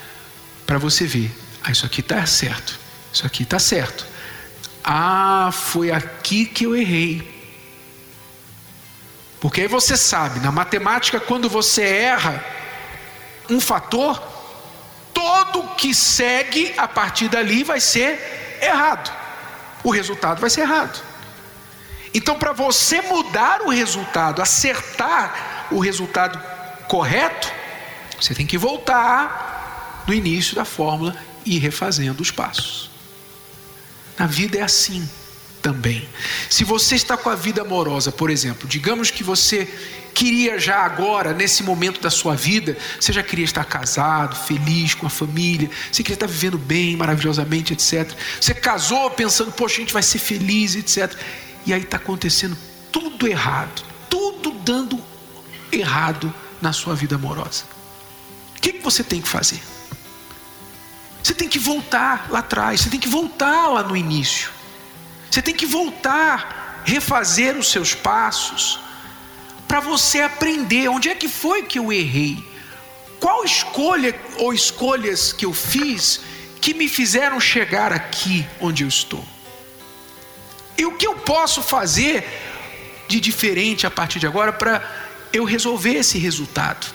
para 0.66 0.76
você 0.76 1.06
ver, 1.06 1.34
ah, 1.64 1.70
isso 1.70 1.86
aqui 1.86 2.02
está 2.02 2.24
certo, 2.26 2.78
isso 3.10 3.26
aqui 3.26 3.42
está 3.42 3.58
certo. 3.58 4.06
Ah, 4.84 5.50
foi 5.50 5.90
aqui 5.90 6.44
que 6.44 6.66
eu 6.66 6.76
errei. 6.76 7.34
Porque 9.40 9.62
aí 9.62 9.68
você 9.68 9.96
sabe, 9.96 10.40
na 10.40 10.52
matemática, 10.52 11.18
quando 11.18 11.48
você 11.48 11.82
erra 11.82 12.44
um 13.48 13.60
fator, 13.60 14.22
todo 15.14 15.74
que 15.76 15.94
segue 15.94 16.74
a 16.76 16.86
partir 16.86 17.28
dali 17.28 17.64
vai 17.64 17.80
ser 17.80 18.58
errado. 18.60 19.25
O 19.87 19.90
resultado 19.93 20.40
vai 20.40 20.50
ser 20.50 20.62
errado. 20.62 21.00
Então, 22.12 22.37
para 22.37 22.52
você 22.52 23.00
mudar 23.02 23.62
o 23.62 23.71
resultado, 23.71 24.43
acertar 24.43 25.69
o 25.71 25.78
resultado 25.78 26.43
correto, 26.88 27.49
você 28.21 28.35
tem 28.35 28.45
que 28.45 28.59
voltar 28.59 30.02
no 30.05 30.12
início 30.12 30.57
da 30.57 30.64
fórmula 30.64 31.14
e 31.45 31.55
ir 31.55 31.59
refazendo 31.61 32.21
os 32.21 32.33
passos. 32.33 32.90
Na 34.19 34.26
vida 34.26 34.59
é 34.59 34.62
assim 34.62 35.09
também. 35.66 36.08
Se 36.49 36.62
você 36.62 36.94
está 36.94 37.16
com 37.16 37.28
a 37.28 37.35
vida 37.35 37.62
amorosa, 37.62 38.12
por 38.12 38.30
exemplo, 38.30 38.68
digamos 38.68 39.11
que 39.11 39.25
você 39.25 39.66
queria 40.14 40.61
já 40.61 40.76
agora, 40.76 41.35
nesse 41.35 41.64
momento 41.64 42.00
da 42.00 42.08
sua 42.08 42.37
vida, 42.37 42.78
você 43.00 43.12
já 43.12 43.20
queria 43.20 43.44
estar 43.44 43.64
casado, 43.64 44.37
feliz 44.37 44.94
com 44.94 45.08
a 45.08 45.11
família, 45.11 45.68
você 45.90 46.04
queria 46.04 46.14
estar 46.14 46.28
vivendo 46.28 46.56
bem, 46.56 46.96
maravilhosamente, 46.96 47.73
etc. 47.73 48.08
Você 48.40 48.54
casou 48.54 49.11
pensando, 49.11 49.50
poxa, 49.50 49.75
a 49.75 49.80
gente 49.80 49.92
vai 49.92 50.04
ser 50.04 50.20
feliz, 50.20 50.76
etc. 50.76 51.12
E 51.66 51.75
aí 51.75 51.82
está 51.82 51.96
acontecendo 51.96 52.56
tudo 52.92 53.26
errado, 53.26 53.82
tudo 54.08 54.52
dando 54.52 55.02
errado 55.73 56.32
na 56.62 56.73
sua 56.73 56.94
vida 56.94 57.16
amorosa. 57.16 57.64
O 58.56 58.61
que, 58.61 58.75
que 58.75 58.85
você 58.85 59.02
tem 59.02 59.20
que 59.20 59.28
fazer? 59.28 59.61
Você 61.25 61.35
tem 61.35 61.49
que 61.49 61.58
voltar 61.58 62.28
lá 62.30 62.38
atrás, 62.38 62.82
você 62.82 62.88
tem 62.88 63.00
que 63.00 63.08
voltar 63.08 63.66
lá 63.66 63.82
no 63.82 63.96
início. 63.96 64.54
Você 65.30 65.42
tem 65.42 65.54
que 65.54 65.66
voltar, 65.66 66.83
refazer 66.85 67.56
os 67.56 67.71
seus 67.71 67.95
passos, 67.95 68.78
para 69.66 69.80
você 69.80 70.21
aprender 70.21 70.88
onde 70.88 71.09
é 71.09 71.14
que 71.14 71.28
foi 71.28 71.62
que 71.62 71.78
eu 71.78 71.92
errei, 71.92 72.42
qual 73.18 73.45
escolha 73.45 74.18
ou 74.38 74.52
escolhas 74.52 75.33
que 75.33 75.45
eu 75.45 75.52
fiz 75.52 76.21
que 76.61 76.75
me 76.75 76.88
fizeram 76.88 77.40
chegar 77.40 77.92
aqui 77.92 78.47
onde 78.61 78.83
eu 78.83 78.88
estou. 78.88 79.25
E 80.76 80.85
o 80.85 80.97
que 80.97 81.06
eu 81.06 81.14
posso 81.14 81.62
fazer 81.62 82.26
de 83.09 83.21
diferente 83.21 83.87
a 83.87 83.90
partir 83.90 84.18
de 84.18 84.26
agora 84.26 84.52
para 84.52 84.83
eu 85.33 85.45
resolver 85.45 85.95
esse 85.95 86.18
resultado? 86.18 86.87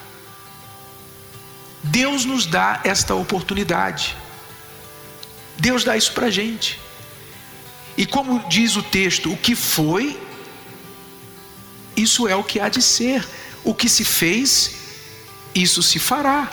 Deus 1.82 2.24
nos 2.24 2.46
dá 2.46 2.80
esta 2.84 3.14
oportunidade. 3.14 4.16
Deus 5.58 5.84
dá 5.84 5.96
isso 5.96 6.12
para 6.12 6.26
a 6.26 6.30
gente. 6.30 6.78
E 7.96 8.06
como 8.06 8.48
diz 8.48 8.76
o 8.76 8.82
texto, 8.82 9.32
o 9.32 9.36
que 9.36 9.54
foi, 9.54 10.18
isso 11.96 12.26
é 12.26 12.34
o 12.34 12.44
que 12.44 12.58
há 12.58 12.68
de 12.68 12.80
ser. 12.80 13.26
O 13.64 13.74
que 13.74 13.88
se 13.88 14.04
fez, 14.04 14.74
isso 15.54 15.82
se 15.82 15.98
fará. 15.98 16.50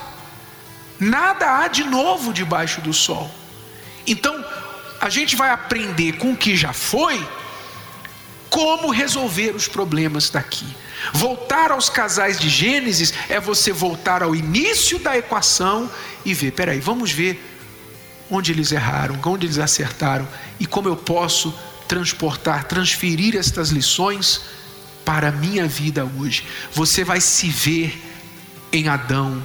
Nada 1.00 1.60
há 1.60 1.68
de 1.68 1.84
novo 1.84 2.34
debaixo 2.34 2.82
do 2.82 2.94
sol. 2.94 3.32
Então, 4.06 4.44
a 5.00 5.10
gente 5.10 5.36
vai 5.36 5.50
aprender 5.50 6.14
com 6.14 6.34
o 6.34 6.38
que 6.38 6.58
já 6.58 6.74
foi, 6.74 7.26
como 8.50 8.92
resolver 8.92 9.56
os 9.56 9.68
problemas 9.68 10.30
daqui. 10.30 10.66
Voltar 11.14 11.72
aos 11.72 11.90
casais 11.90 12.38
de 12.38 12.50
Gênesis 12.50 13.14
é 13.30 13.40
você 13.40 13.72
voltar 13.72 14.22
ao 14.22 14.36
início 14.36 15.00
da 15.00 15.18
equação 15.18 15.90
e 16.26 16.34
ver, 16.34 16.52
peraí, 16.52 16.80
vamos 16.80 17.12
ver 17.12 17.42
onde 18.30 18.52
eles 18.52 18.72
erraram, 18.72 19.18
onde 19.26 19.46
eles 19.46 19.58
acertaram 19.58 20.28
e 20.60 20.66
como 20.66 20.88
eu 20.88 20.96
posso 20.96 21.54
transportar, 21.88 22.66
transferir 22.66 23.36
estas 23.36 23.70
lições 23.70 24.42
para 25.04 25.30
a 25.30 25.32
minha 25.32 25.68
vida 25.68 26.08
hoje. 26.20 26.46
Você 26.74 27.04
vai 27.04 27.20
se 27.20 27.50
ver 27.50 28.00
em 28.72 28.88
Adão, 28.88 29.42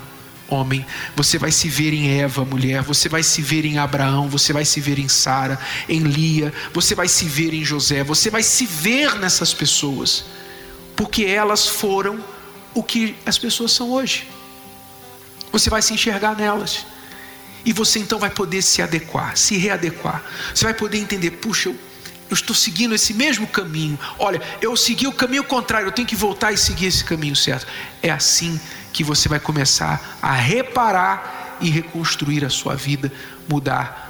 homem, 0.46 0.84
você 1.16 1.38
vai 1.38 1.50
se 1.50 1.68
ver 1.68 1.94
em 1.94 2.20
Eva, 2.20 2.44
mulher, 2.44 2.82
você 2.82 3.08
vai 3.08 3.22
se 3.22 3.40
ver 3.40 3.64
em 3.64 3.78
Abraão, 3.78 4.28
você 4.28 4.52
vai 4.52 4.64
se 4.64 4.80
ver 4.80 4.98
em 4.98 5.08
Sara, 5.08 5.58
em 5.88 6.00
Lia, 6.00 6.52
você 6.72 6.94
vai 6.94 7.08
se 7.08 7.24
ver 7.24 7.54
em 7.54 7.64
José, 7.64 8.04
você 8.04 8.28
vai 8.28 8.42
se 8.42 8.66
ver 8.66 9.14
nessas 9.18 9.54
pessoas, 9.54 10.26
porque 10.94 11.24
elas 11.24 11.66
foram 11.66 12.22
o 12.74 12.82
que 12.82 13.16
as 13.24 13.38
pessoas 13.38 13.72
são 13.72 13.90
hoje. 13.90 14.28
Você 15.50 15.70
vai 15.70 15.80
se 15.80 15.94
enxergar 15.94 16.36
nelas. 16.36 16.84
E 17.64 17.72
você 17.72 17.98
então 17.98 18.18
vai 18.18 18.30
poder 18.30 18.62
se 18.62 18.82
adequar, 18.82 19.36
se 19.36 19.56
readequar. 19.56 20.22
Você 20.54 20.64
vai 20.64 20.74
poder 20.74 20.98
entender, 20.98 21.30
puxa, 21.30 21.70
eu, 21.70 21.78
eu 22.28 22.34
estou 22.34 22.54
seguindo 22.54 22.94
esse 22.94 23.14
mesmo 23.14 23.46
caminho. 23.46 23.98
Olha, 24.18 24.40
eu 24.60 24.76
segui 24.76 25.06
o 25.06 25.12
caminho 25.12 25.44
contrário, 25.44 25.88
eu 25.88 25.92
tenho 25.92 26.06
que 26.06 26.16
voltar 26.16 26.52
e 26.52 26.58
seguir 26.58 26.86
esse 26.86 27.04
caminho 27.04 27.34
certo. 27.34 27.66
É 28.02 28.10
assim 28.10 28.60
que 28.92 29.02
você 29.02 29.28
vai 29.28 29.40
começar 29.40 30.18
a 30.20 30.32
reparar 30.32 31.56
e 31.60 31.70
reconstruir 31.70 32.44
a 32.44 32.50
sua 32.50 32.74
vida, 32.74 33.10
mudar 33.48 34.02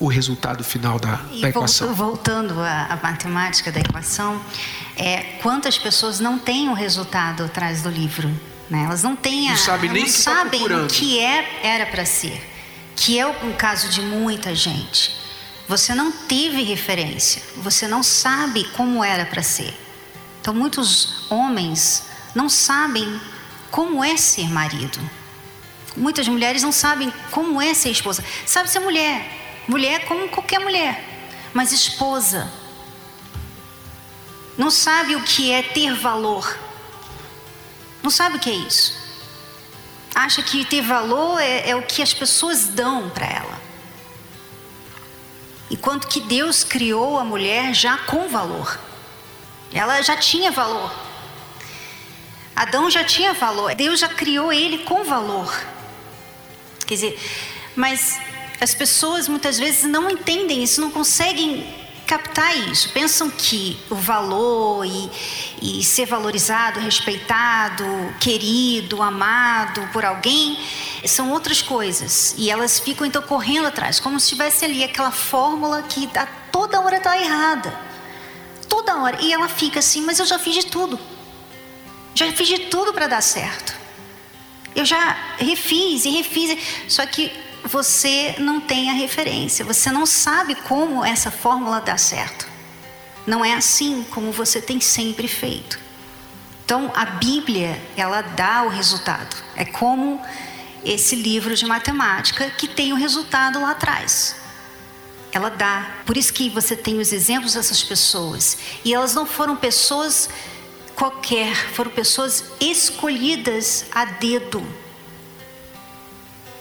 o 0.00 0.08
resultado 0.08 0.64
final 0.64 0.98
da, 0.98 1.20
e 1.30 1.42
da 1.42 1.50
equação. 1.50 1.94
Voltando 1.94 2.58
à, 2.60 2.98
matemática 3.02 3.70
da 3.70 3.80
equação, 3.80 4.40
é, 4.96 5.38
quantas 5.42 5.78
pessoas 5.78 6.18
não 6.18 6.38
têm 6.38 6.70
o 6.70 6.74
resultado 6.74 7.44
atrás 7.44 7.82
do 7.82 7.90
livro? 7.90 8.28
Né? 8.68 8.84
Elas 8.84 9.02
não 9.02 9.14
têm 9.14 9.48
a, 9.48 9.50
não, 9.50 9.58
sabe 9.58 9.88
nem 9.88 10.02
não 10.02 10.10
que 10.10 10.16
tá 10.16 10.34
sabem 10.34 10.68
tá 10.68 10.76
o 10.76 10.86
que 10.86 11.18
é, 11.18 11.60
era 11.62 11.86
para 11.86 12.04
ser 12.04 12.49
que 13.00 13.18
é 13.18 13.26
o 13.26 13.54
caso 13.54 13.88
de 13.88 14.02
muita 14.02 14.54
gente. 14.54 15.16
Você 15.66 15.94
não 15.94 16.12
teve 16.12 16.62
referência, 16.62 17.42
você 17.56 17.88
não 17.88 18.02
sabe 18.02 18.64
como 18.76 19.02
era 19.02 19.24
para 19.24 19.42
ser. 19.42 19.74
Então, 20.38 20.52
muitos 20.52 21.30
homens 21.30 22.04
não 22.34 22.46
sabem 22.50 23.18
como 23.70 24.04
é 24.04 24.18
ser 24.18 24.50
marido. 24.50 25.00
Muitas 25.96 26.28
mulheres 26.28 26.62
não 26.62 26.72
sabem 26.72 27.10
como 27.30 27.60
é 27.60 27.72
ser 27.72 27.88
esposa. 27.88 28.22
Sabe 28.44 28.68
ser 28.68 28.80
mulher. 28.80 29.64
Mulher 29.66 30.04
como 30.04 30.28
qualquer 30.28 30.60
mulher. 30.60 31.02
Mas 31.54 31.72
esposa 31.72 32.52
não 34.58 34.70
sabe 34.70 35.16
o 35.16 35.22
que 35.22 35.50
é 35.50 35.62
ter 35.62 35.94
valor. 35.94 36.54
Não 38.02 38.10
sabe 38.10 38.36
o 38.36 38.40
que 38.40 38.50
é 38.50 38.54
isso. 38.54 38.99
Acha 40.14 40.42
que 40.42 40.64
ter 40.64 40.82
valor 40.82 41.40
é, 41.40 41.70
é 41.70 41.76
o 41.76 41.82
que 41.82 42.02
as 42.02 42.12
pessoas 42.12 42.68
dão 42.68 43.08
para 43.10 43.26
ela. 43.26 43.60
Enquanto 45.70 46.08
que 46.08 46.20
Deus 46.20 46.64
criou 46.64 47.18
a 47.18 47.24
mulher 47.24 47.72
já 47.74 47.96
com 47.98 48.28
valor. 48.28 48.78
Ela 49.72 50.02
já 50.02 50.16
tinha 50.16 50.50
valor. 50.50 50.92
Adão 52.56 52.90
já 52.90 53.04
tinha 53.04 53.32
valor. 53.32 53.74
Deus 53.74 54.00
já 54.00 54.08
criou 54.08 54.52
ele 54.52 54.78
com 54.78 55.04
valor. 55.04 55.50
Quer 56.86 56.94
dizer, 56.94 57.20
mas 57.76 58.18
as 58.60 58.74
pessoas 58.74 59.28
muitas 59.28 59.58
vezes 59.58 59.84
não 59.84 60.10
entendem 60.10 60.62
isso, 60.62 60.80
não 60.80 60.90
conseguem 60.90 61.79
captar 62.10 62.56
isso. 62.68 62.88
Pensam 62.90 63.30
que 63.30 63.78
o 63.88 63.94
valor 63.94 64.84
e, 64.84 65.08
e 65.62 65.84
ser 65.84 66.06
valorizado, 66.06 66.80
respeitado, 66.80 67.84
querido, 68.18 69.00
amado 69.00 69.88
por 69.92 70.04
alguém 70.04 70.58
são 71.04 71.30
outras 71.30 71.62
coisas. 71.62 72.34
E 72.36 72.50
elas 72.50 72.80
ficam 72.80 73.06
então 73.06 73.22
correndo 73.22 73.68
atrás, 73.68 74.00
como 74.00 74.18
se 74.18 74.30
tivesse 74.30 74.64
ali 74.64 74.82
aquela 74.82 75.12
fórmula 75.12 75.82
que 75.82 76.10
a 76.16 76.26
toda 76.50 76.80
hora 76.80 76.96
está 76.96 77.16
errada. 77.16 77.72
Toda 78.68 78.96
hora. 78.96 79.18
E 79.20 79.32
ela 79.32 79.48
fica 79.48 79.78
assim, 79.78 80.00
mas 80.00 80.18
eu 80.18 80.26
já 80.26 80.38
fiz 80.38 80.56
de 80.56 80.66
tudo. 80.66 80.98
Já 82.12 82.32
fiz 82.32 82.48
de 82.48 82.58
tudo 82.58 82.92
para 82.92 83.06
dar 83.06 83.22
certo. 83.22 83.72
Eu 84.74 84.84
já 84.84 85.16
refiz 85.38 86.04
e 86.04 86.10
refiz. 86.10 86.58
Só 86.88 87.06
que 87.06 87.30
você 87.64 88.34
não 88.38 88.60
tem 88.60 88.90
a 88.90 88.94
referência, 88.94 89.64
você 89.64 89.90
não 89.90 90.06
sabe 90.06 90.54
como 90.54 91.04
essa 91.04 91.30
fórmula 91.30 91.80
dá 91.80 91.96
certo. 91.96 92.46
Não 93.26 93.44
é 93.44 93.52
assim 93.52 94.04
como 94.10 94.32
você 94.32 94.60
tem 94.60 94.80
sempre 94.80 95.28
feito. 95.28 95.78
Então, 96.64 96.90
a 96.94 97.04
Bíblia, 97.04 97.80
ela 97.96 98.22
dá 98.22 98.62
o 98.62 98.68
resultado. 98.68 99.36
É 99.56 99.64
como 99.64 100.20
esse 100.84 101.16
livro 101.16 101.54
de 101.54 101.66
matemática 101.66 102.48
que 102.50 102.68
tem 102.68 102.92
o 102.92 102.96
resultado 102.96 103.60
lá 103.60 103.72
atrás. 103.72 104.36
Ela 105.32 105.50
dá. 105.50 105.98
Por 106.06 106.16
isso 106.16 106.32
que 106.32 106.48
você 106.48 106.74
tem 106.74 106.98
os 106.98 107.12
exemplos 107.12 107.54
dessas 107.54 107.82
pessoas. 107.82 108.56
E 108.84 108.94
elas 108.94 109.14
não 109.14 109.26
foram 109.26 109.56
pessoas 109.56 110.28
qualquer, 110.94 111.54
foram 111.72 111.90
pessoas 111.90 112.44
escolhidas 112.60 113.86
a 113.92 114.04
dedo 114.04 114.66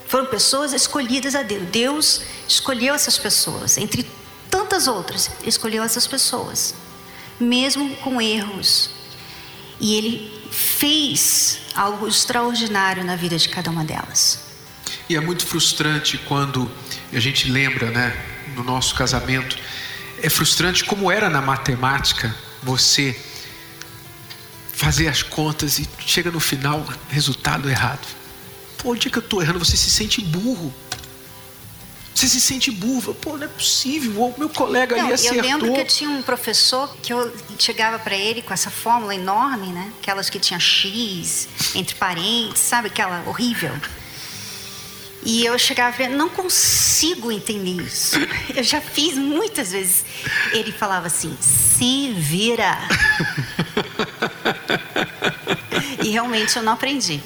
foram 0.09 0.25
pessoas 0.25 0.73
escolhidas 0.73 1.35
a 1.35 1.43
Deus. 1.43 1.69
Deus 1.71 2.21
escolheu 2.47 2.95
essas 2.95 3.15
pessoas, 3.15 3.77
entre 3.77 4.09
tantas 4.49 4.87
outras, 4.87 5.29
escolheu 5.45 5.83
essas 5.83 6.07
pessoas, 6.07 6.73
mesmo 7.39 7.95
com 7.97 8.19
erros. 8.19 8.89
E 9.79 9.93
Ele 9.93 10.49
fez 10.51 11.59
algo 11.75 12.07
extraordinário 12.07 13.03
na 13.03 13.15
vida 13.15 13.37
de 13.37 13.47
cada 13.49 13.69
uma 13.69 13.85
delas. 13.85 14.39
E 15.07 15.15
é 15.15 15.19
muito 15.19 15.45
frustrante 15.45 16.17
quando 16.17 16.69
a 17.13 17.19
gente 17.19 17.51
lembra, 17.51 17.91
né, 17.91 18.19
no 18.55 18.63
nosso 18.63 18.95
casamento, 18.95 19.55
é 20.23 20.29
frustrante 20.29 20.83
como 20.85 21.11
era 21.11 21.29
na 21.29 21.41
matemática 21.41 22.35
você 22.63 23.15
fazer 24.73 25.07
as 25.07 25.21
contas 25.21 25.77
e 25.77 25.87
chega 25.99 26.31
no 26.31 26.39
final 26.39 26.83
resultado 27.09 27.69
errado. 27.69 28.18
Pô, 28.79 28.91
onde 28.91 29.07
é 29.07 29.11
que 29.11 29.17
eu 29.17 29.21
estou 29.21 29.41
errando? 29.41 29.59
Você 29.59 29.77
se 29.77 29.89
sente 29.89 30.21
burro. 30.21 30.73
Você 32.15 32.27
se 32.27 32.41
sente 32.41 32.71
burro. 32.71 33.13
Pô, 33.13 33.37
não 33.37 33.45
é 33.45 33.47
possível. 33.47 34.21
O 34.21 34.35
meu 34.37 34.49
colega 34.49 34.95
não, 34.95 35.05
ali 35.05 35.13
acertou. 35.13 35.37
Eu 35.37 35.43
lembro 35.43 35.73
que 35.73 35.79
eu 35.79 35.87
tinha 35.87 36.09
um 36.09 36.21
professor 36.21 36.95
que 36.97 37.13
eu 37.13 37.33
chegava 37.57 37.99
para 37.99 38.15
ele 38.15 38.41
com 38.41 38.53
essa 38.53 38.69
fórmula 38.69 39.13
enorme, 39.13 39.67
né? 39.67 39.91
Aquelas 40.01 40.29
que 40.29 40.39
tinha 40.39 40.59
X 40.59 41.47
entre 41.75 41.95
parênteses, 41.95 42.59
sabe? 42.59 42.87
Aquela 42.87 43.23
horrível. 43.27 43.73
E 45.25 45.45
eu 45.45 45.59
chegava 45.59 46.01
e 46.01 46.07
não 46.07 46.29
consigo 46.29 47.31
entender 47.31 47.83
isso. 47.83 48.15
Eu 48.55 48.63
já 48.63 48.79
fiz 48.79 49.17
muitas 49.17 49.73
vezes. 49.73 50.05
Ele 50.53 50.71
falava 50.71 51.07
assim, 51.07 51.37
se 51.41 52.13
vira. 52.13 52.77
e 56.01 56.09
realmente 56.09 56.55
eu 56.55 56.63
não 56.63 56.73
aprendi. 56.73 57.21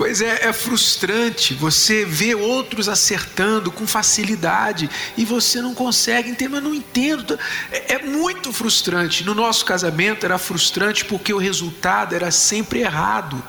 Pois 0.00 0.22
é, 0.22 0.46
é 0.46 0.52
frustrante 0.54 1.52
você 1.52 2.06
ver 2.06 2.34
outros 2.34 2.88
acertando 2.88 3.70
com 3.70 3.86
facilidade 3.86 4.88
e 5.14 5.26
você 5.26 5.60
não 5.60 5.74
consegue 5.74 6.30
entender, 6.30 6.48
mas 6.48 6.62
não 6.62 6.74
entendo. 6.74 7.38
É, 7.70 7.96
é 7.96 7.98
muito 7.98 8.50
frustrante. 8.50 9.22
No 9.24 9.34
nosso 9.34 9.62
casamento 9.62 10.24
era 10.24 10.38
frustrante 10.38 11.04
porque 11.04 11.34
o 11.34 11.36
resultado 11.36 12.14
era 12.14 12.30
sempre 12.30 12.80
errado. 12.80 13.44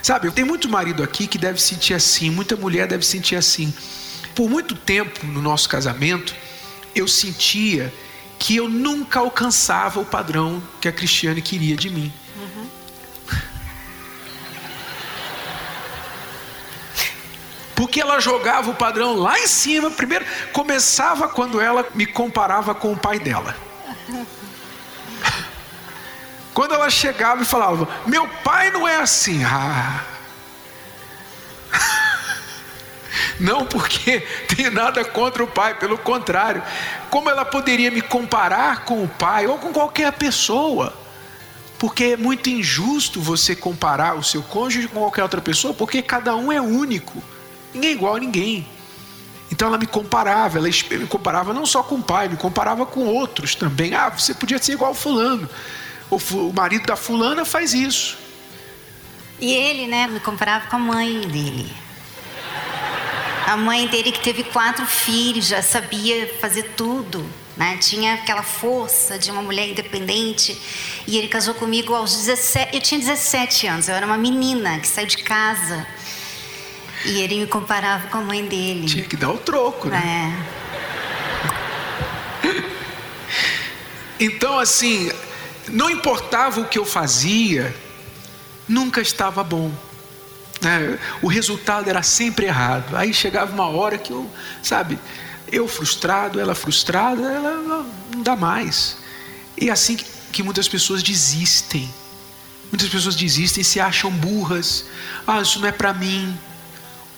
Sabe, 0.00 0.30
tem 0.30 0.44
muito 0.44 0.68
marido 0.68 1.02
aqui 1.02 1.26
que 1.26 1.36
deve 1.36 1.60
sentir 1.60 1.94
assim, 1.94 2.30
muita 2.30 2.54
mulher 2.54 2.86
deve 2.86 3.04
sentir 3.04 3.34
assim. 3.34 3.74
Por 4.32 4.48
muito 4.48 4.76
tempo 4.76 5.26
no 5.26 5.42
nosso 5.42 5.68
casamento, 5.68 6.36
eu 6.94 7.08
sentia 7.08 7.92
que 8.38 8.54
eu 8.54 8.68
nunca 8.68 9.18
alcançava 9.18 9.98
o 9.98 10.04
padrão 10.04 10.62
que 10.80 10.86
a 10.86 10.92
Cristiane 10.92 11.42
queria 11.42 11.74
de 11.74 11.90
mim. 11.90 12.12
Porque 17.90 18.00
ela 18.00 18.20
jogava 18.20 18.70
o 18.70 18.74
padrão 18.74 19.16
lá 19.16 19.36
em 19.40 19.48
cima. 19.48 19.90
Primeiro, 19.90 20.24
começava 20.52 21.28
quando 21.28 21.60
ela 21.60 21.84
me 21.92 22.06
comparava 22.06 22.72
com 22.72 22.92
o 22.92 22.96
pai 22.96 23.18
dela. 23.18 23.56
Quando 26.54 26.74
ela 26.74 26.88
chegava 26.90 27.42
e 27.42 27.44
falava: 27.44 27.88
Meu 28.06 28.28
pai 28.44 28.70
não 28.70 28.86
é 28.86 28.96
assim. 28.96 29.42
Ah. 29.44 30.04
Não 33.40 33.64
porque 33.64 34.20
tenho 34.48 34.70
nada 34.70 35.04
contra 35.04 35.42
o 35.42 35.46
pai, 35.46 35.74
pelo 35.74 35.96
contrário. 35.96 36.62
Como 37.08 37.30
ela 37.30 37.44
poderia 37.44 37.90
me 37.90 38.02
comparar 38.02 38.84
com 38.84 39.02
o 39.02 39.08
pai 39.08 39.46
ou 39.46 39.58
com 39.58 39.72
qualquer 39.72 40.12
pessoa? 40.12 40.92
Porque 41.78 42.04
é 42.04 42.16
muito 42.16 42.50
injusto 42.50 43.20
você 43.20 43.56
comparar 43.56 44.14
o 44.16 44.22
seu 44.22 44.42
cônjuge 44.42 44.88
com 44.88 45.00
qualquer 45.00 45.22
outra 45.22 45.40
pessoa, 45.40 45.72
porque 45.72 46.02
cada 46.02 46.36
um 46.36 46.52
é 46.52 46.60
único. 46.60 47.22
Ninguém 47.74 47.90
é 47.90 47.92
igual 47.94 48.16
a 48.16 48.20
ninguém. 48.20 48.66
Então 49.50 49.68
ela 49.68 49.78
me 49.78 49.86
comparava, 49.86 50.58
ela 50.58 50.68
me 50.68 51.06
comparava 51.06 51.52
não 51.52 51.66
só 51.66 51.82
com 51.82 51.96
o 51.96 52.02
pai, 52.02 52.28
me 52.28 52.36
comparava 52.36 52.86
com 52.86 53.06
outros 53.06 53.54
também. 53.54 53.94
Ah, 53.94 54.08
você 54.08 54.32
podia 54.32 54.58
ser 54.58 54.72
igual 54.72 54.90
ao 54.90 54.94
fulano. 54.94 55.48
O 56.10 56.52
marido 56.52 56.86
da 56.86 56.96
fulana 56.96 57.44
faz 57.44 57.74
isso. 57.74 58.16
E 59.40 59.52
ele, 59.52 59.86
né, 59.86 60.06
me 60.06 60.20
comparava 60.20 60.66
com 60.68 60.76
a 60.76 60.78
mãe 60.78 61.20
dele. 61.22 61.72
A 63.46 63.56
mãe 63.56 63.86
dele 63.88 64.12
que 64.12 64.20
teve 64.20 64.44
quatro 64.44 64.86
filhos, 64.86 65.46
já 65.46 65.62
sabia 65.62 66.32
fazer 66.40 66.74
tudo, 66.76 67.24
né? 67.56 67.76
Tinha 67.78 68.14
aquela 68.14 68.42
força 68.42 69.18
de 69.18 69.30
uma 69.30 69.42
mulher 69.42 69.68
independente. 69.68 70.56
E 71.06 71.16
ele 71.16 71.26
casou 71.26 71.54
comigo 71.54 71.94
aos 71.94 72.14
17, 72.16 72.74
eu 72.74 72.80
tinha 72.80 73.00
17 73.00 73.66
anos, 73.66 73.88
eu 73.88 73.94
era 73.94 74.06
uma 74.06 74.16
menina 74.16 74.78
que 74.78 74.86
saiu 74.86 75.06
de 75.06 75.18
casa 75.18 75.86
e 77.04 77.20
ele 77.20 77.40
me 77.40 77.46
comparava 77.46 78.08
com 78.08 78.18
a 78.18 78.22
mãe 78.22 78.44
dele. 78.44 78.86
Tinha 78.86 79.04
que 79.04 79.16
dar 79.16 79.30
o 79.30 79.38
troco, 79.38 79.88
né? 79.88 80.34
É. 82.42 82.64
então, 84.24 84.58
assim, 84.58 85.10
não 85.68 85.88
importava 85.88 86.60
o 86.60 86.66
que 86.66 86.78
eu 86.78 86.84
fazia, 86.84 87.74
nunca 88.68 89.00
estava 89.00 89.42
bom. 89.42 89.72
Né? 90.60 90.98
O 91.22 91.28
resultado 91.28 91.88
era 91.88 92.02
sempre 92.02 92.46
errado. 92.46 92.96
Aí 92.96 93.14
chegava 93.14 93.52
uma 93.52 93.68
hora 93.68 93.96
que 93.96 94.12
eu, 94.12 94.30
sabe, 94.62 94.98
eu 95.50 95.66
frustrado, 95.66 96.38
ela 96.38 96.54
frustrada, 96.54 97.22
ela 97.22 97.86
não 98.14 98.22
dá 98.22 98.36
mais. 98.36 98.98
E 99.56 99.68
é 99.68 99.72
assim 99.72 99.96
que, 99.96 100.04
que 100.32 100.42
muitas 100.42 100.68
pessoas 100.68 101.02
desistem. 101.02 101.92
Muitas 102.70 102.88
pessoas 102.88 103.16
desistem, 103.16 103.64
se 103.64 103.80
acham 103.80 104.10
burras. 104.10 104.84
Ah, 105.26 105.40
isso 105.40 105.58
não 105.58 105.68
é 105.68 105.72
para 105.72 105.92
mim. 105.92 106.38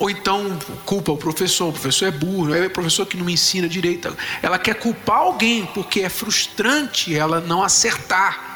Ou 0.02 0.10
então 0.10 0.58
culpa 0.84 1.12
o 1.12 1.16
professor, 1.16 1.68
o 1.68 1.72
professor 1.72 2.06
é 2.06 2.10
burro, 2.10 2.52
é 2.52 2.66
o 2.66 2.70
professor 2.70 3.06
que 3.06 3.16
não 3.16 3.24
me 3.24 3.34
ensina 3.34 3.68
direito. 3.68 4.12
Ela 4.42 4.58
quer 4.58 4.74
culpar 4.74 5.18
alguém 5.18 5.64
porque 5.64 6.00
é 6.00 6.08
frustrante 6.08 7.14
ela 7.14 7.40
não 7.40 7.62
acertar. 7.62 8.50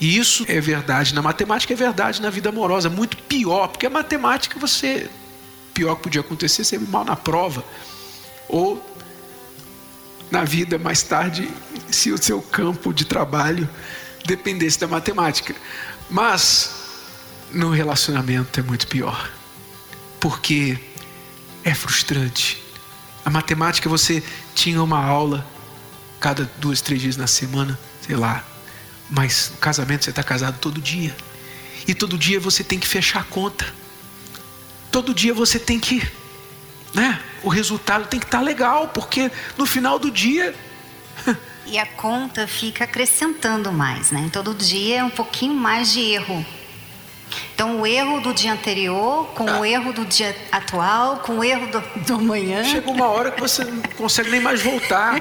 E 0.00 0.16
isso 0.16 0.44
é 0.46 0.60
verdade 0.60 1.12
na 1.12 1.20
matemática, 1.20 1.72
é 1.72 1.76
verdade 1.76 2.22
na 2.22 2.30
vida 2.30 2.50
amorosa, 2.50 2.88
muito 2.88 3.16
pior, 3.16 3.66
porque 3.66 3.84
a 3.84 3.90
matemática 3.90 4.60
você 4.60 5.10
pior 5.74 5.96
que 5.96 6.04
podia 6.04 6.20
acontecer, 6.20 6.62
ser 6.62 6.78
mal 6.78 7.04
na 7.04 7.16
prova. 7.16 7.64
Ou 8.48 8.80
na 10.30 10.44
vida 10.44 10.78
mais 10.78 11.02
tarde, 11.02 11.50
se 11.90 12.12
o 12.12 12.22
seu 12.22 12.40
campo 12.40 12.94
de 12.94 13.04
trabalho 13.04 13.68
dependesse 14.24 14.78
da 14.78 14.86
matemática. 14.86 15.52
Mas 16.08 16.70
no 17.50 17.70
relacionamento 17.70 18.60
é 18.60 18.62
muito 18.62 18.86
pior 18.86 19.39
porque 20.20 20.78
é 21.64 21.74
frustrante. 21.74 22.62
A 23.24 23.30
matemática 23.30 23.88
você 23.88 24.22
tinha 24.54 24.82
uma 24.82 25.02
aula 25.02 25.46
cada 26.20 26.44
duas, 26.58 26.80
três 26.80 27.00
dias 27.00 27.16
na 27.16 27.26
semana, 27.26 27.78
sei 28.06 28.14
lá. 28.14 28.44
Mas 29.08 29.50
no 29.52 29.56
casamento 29.56 30.04
você 30.04 30.10
está 30.10 30.22
casado 30.22 30.58
todo 30.58 30.80
dia. 30.80 31.16
E 31.88 31.94
todo 31.94 32.18
dia 32.18 32.38
você 32.38 32.62
tem 32.62 32.78
que 32.78 32.86
fechar 32.86 33.20
a 33.20 33.24
conta. 33.24 33.66
Todo 34.92 35.14
dia 35.14 35.32
você 35.32 35.58
tem 35.58 35.80
que. 35.80 36.06
Né? 36.94 37.20
O 37.42 37.48
resultado 37.48 38.06
tem 38.06 38.20
que 38.20 38.26
estar 38.26 38.38
tá 38.38 38.44
legal, 38.44 38.88
porque 38.88 39.30
no 39.56 39.64
final 39.64 39.98
do 39.98 40.10
dia. 40.10 40.54
e 41.66 41.78
a 41.78 41.86
conta 41.86 42.46
fica 42.46 42.84
acrescentando 42.84 43.72
mais, 43.72 44.10
né? 44.10 44.28
Todo 44.32 44.54
dia 44.54 44.98
é 44.98 45.04
um 45.04 45.10
pouquinho 45.10 45.54
mais 45.54 45.92
de 45.92 46.00
erro. 46.00 46.44
Então, 47.60 47.78
o 47.78 47.86
erro 47.86 48.20
do 48.20 48.32
dia 48.32 48.54
anterior, 48.54 49.26
com 49.34 49.46
ah. 49.46 49.60
o 49.60 49.64
erro 49.66 49.92
do 49.92 50.06
dia 50.06 50.34
atual, 50.50 51.18
com 51.18 51.40
o 51.40 51.44
erro 51.44 51.66
do, 51.66 52.06
do 52.06 52.14
amanhã. 52.14 52.64
Chega 52.64 52.90
uma 52.90 53.06
hora 53.06 53.30
que 53.30 53.38
você 53.38 53.62
não 53.64 53.82
consegue 53.98 54.30
nem 54.30 54.40
mais 54.40 54.62
voltar, 54.62 55.20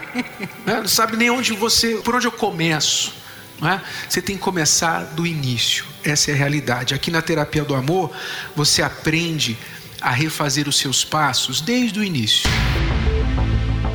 né? 0.65 0.77
não 0.77 0.87
sabe 0.87 1.17
nem 1.17 1.29
onde 1.29 1.51
você, 1.51 1.95
por 1.95 2.15
onde 2.15 2.27
eu 2.27 2.31
começo. 2.31 3.13
É? 3.61 3.81
Você 4.07 4.21
tem 4.21 4.37
que 4.37 4.41
começar 4.41 5.03
do 5.03 5.27
início. 5.27 5.83
Essa 6.01 6.31
é 6.31 6.33
a 6.33 6.37
realidade. 6.37 6.93
Aqui 6.93 7.11
na 7.11 7.21
terapia 7.21 7.65
do 7.65 7.75
amor, 7.75 8.09
você 8.55 8.81
aprende 8.81 9.57
a 9.99 10.11
refazer 10.11 10.65
os 10.65 10.77
seus 10.77 11.03
passos 11.03 11.59
desde 11.59 11.99
o 11.99 12.03
início. 12.05 12.49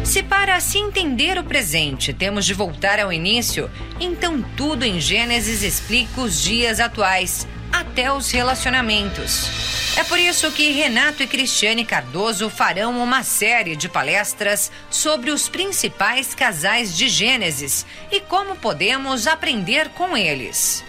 Se 0.04 0.22
para 0.22 0.60
se 0.60 0.76
entender 0.76 1.38
o 1.38 1.44
presente 1.44 2.12
temos 2.12 2.44
de 2.44 2.52
voltar 2.52 3.00
ao 3.00 3.10
início, 3.10 3.70
então 3.98 4.44
tudo 4.54 4.84
em 4.84 5.00
Gênesis 5.00 5.62
explica 5.62 6.20
os 6.20 6.42
dias 6.42 6.78
atuais 6.78 7.46
até 7.74 8.12
os 8.12 8.30
relacionamentos. 8.30 9.50
É 9.96 10.04
por 10.04 10.18
isso 10.18 10.50
que 10.52 10.70
Renato 10.70 11.22
e 11.22 11.26
Cristiane 11.26 11.84
Cardoso 11.84 12.48
farão 12.48 13.02
uma 13.02 13.24
série 13.24 13.74
de 13.74 13.88
palestras 13.88 14.70
sobre 14.88 15.30
os 15.30 15.48
principais 15.48 16.34
casais 16.34 16.96
de 16.96 17.08
Gênesis 17.08 17.84
e 18.12 18.20
como 18.20 18.54
podemos 18.56 19.26
aprender 19.26 19.88
com 19.90 20.16
eles. 20.16 20.84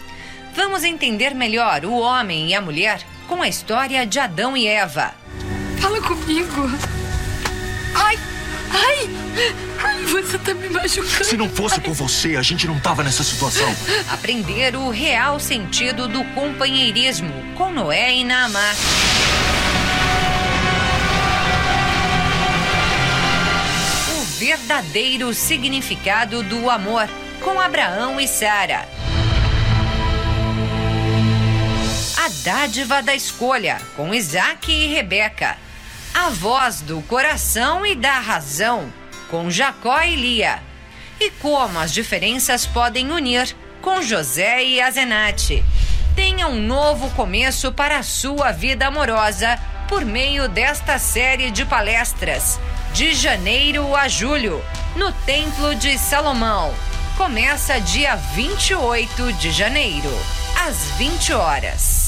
Vamos 0.54 0.84
entender 0.84 1.34
melhor 1.34 1.86
o 1.86 1.98
homem 1.98 2.50
e 2.50 2.54
a 2.54 2.62
mulher 2.62 3.02
com 3.28 3.42
a 3.42 3.48
história 3.48 4.06
de 4.06 4.20
Adão 4.20 4.56
e 4.56 4.68
Eva. 4.68 5.14
Fala 5.80 6.00
comigo. 6.02 6.70
Ai! 7.96 8.18
Ai! 8.72 9.05
Você 10.36 10.40
tá 10.40 10.54
me 10.54 10.70
machucando. 10.70 11.24
Se 11.24 11.38
não 11.38 11.50
fosse 11.50 11.80
por 11.80 11.94
você, 11.94 12.36
a 12.36 12.42
gente 12.42 12.68
não 12.68 12.78
tava 12.78 13.04
nessa 13.04 13.24
situação. 13.24 13.74
Aprender 14.12 14.76
o 14.76 14.90
real 14.90 15.40
sentido 15.40 16.10
do 16.10 16.26
companheirismo 16.34 17.32
com 17.56 17.72
Noé 17.72 18.16
e 18.16 18.24
Naamá. 18.26 18.74
O 24.20 24.24
verdadeiro 24.38 25.34
significado 25.34 26.44
do 26.44 26.70
amor 26.70 27.08
com 27.42 27.58
Abraão 27.58 28.20
e 28.20 28.28
Sara. 28.28 28.90
A 32.18 32.30
dádiva 32.44 33.02
da 33.02 33.16
escolha 33.16 33.78
com 33.96 34.14
Isaac 34.14 34.70
e 34.70 34.88
Rebeca 34.88 35.56
a 36.18 36.30
voz 36.30 36.80
do 36.80 37.02
coração 37.02 37.86
e 37.86 37.94
da 37.94 38.20
razão, 38.20 38.92
com 39.30 39.50
Jacó 39.50 40.02
e 40.02 40.16
Lia, 40.16 40.62
e 41.20 41.32
como 41.32 41.80
as 41.80 41.94
diferenças 41.94 42.66
podem 42.66 43.12
unir 43.12 43.56
com 43.82 44.02
José 44.02 44.64
e 44.64 44.82
Azenate. 44.82 45.64
Tenha 46.16 46.48
um 46.48 46.60
novo 46.60 47.10
começo 47.12 47.72
para 47.72 48.00
a 48.00 48.04
sua 48.04 48.52
vida 48.52 48.88
amorosa 48.88 49.60
por 49.88 50.04
meio 50.04 50.48
desta 50.48 50.98
série 50.98 51.52
de 51.52 51.66
palestras, 51.66 52.60
de 52.94 53.14
janeiro 53.14 53.96
a 53.96 54.08
julho, 54.08 54.64
no 54.96 55.12
Templo 55.12 55.76
de 55.76 55.98
Salomão. 55.98 56.74
Começa 57.18 57.80
dia 57.80 58.16
28 58.16 59.34
de 59.34 59.52
janeiro, 59.52 60.12
às 60.66 60.92
20 60.98 61.34
horas. 61.34 62.05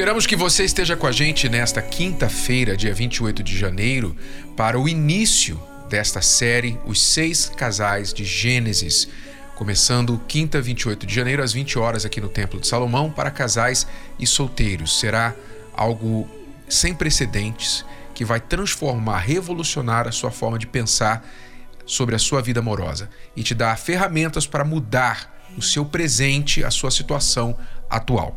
Esperamos 0.00 0.26
que 0.26 0.34
você 0.34 0.64
esteja 0.64 0.96
com 0.96 1.06
a 1.06 1.12
gente 1.12 1.46
nesta 1.46 1.82
quinta-feira, 1.82 2.74
dia 2.74 2.94
28 2.94 3.42
de 3.42 3.54
janeiro, 3.54 4.16
para 4.56 4.80
o 4.80 4.88
início 4.88 5.62
desta 5.90 6.22
série 6.22 6.80
Os 6.86 7.02
Seis 7.02 7.52
Casais 7.54 8.10
de 8.10 8.24
Gênesis. 8.24 9.06
Começando 9.56 10.18
quinta, 10.26 10.58
28 10.58 11.04
de 11.04 11.14
janeiro, 11.14 11.42
às 11.42 11.52
20 11.52 11.78
horas, 11.78 12.06
aqui 12.06 12.18
no 12.18 12.30
Templo 12.30 12.58
de 12.58 12.66
Salomão, 12.66 13.10
para 13.10 13.30
casais 13.30 13.86
e 14.18 14.26
solteiros. 14.26 14.98
Será 14.98 15.34
algo 15.74 16.26
sem 16.66 16.94
precedentes 16.94 17.84
que 18.14 18.24
vai 18.24 18.40
transformar, 18.40 19.18
revolucionar 19.18 20.08
a 20.08 20.12
sua 20.12 20.30
forma 20.30 20.58
de 20.58 20.66
pensar 20.66 21.28
sobre 21.84 22.14
a 22.14 22.18
sua 22.18 22.40
vida 22.40 22.60
amorosa 22.60 23.10
e 23.36 23.42
te 23.42 23.54
dar 23.54 23.76
ferramentas 23.76 24.46
para 24.46 24.64
mudar 24.64 25.42
o 25.58 25.62
seu 25.62 25.84
presente, 25.84 26.64
a 26.64 26.70
sua 26.70 26.90
situação 26.90 27.54
atual. 27.90 28.36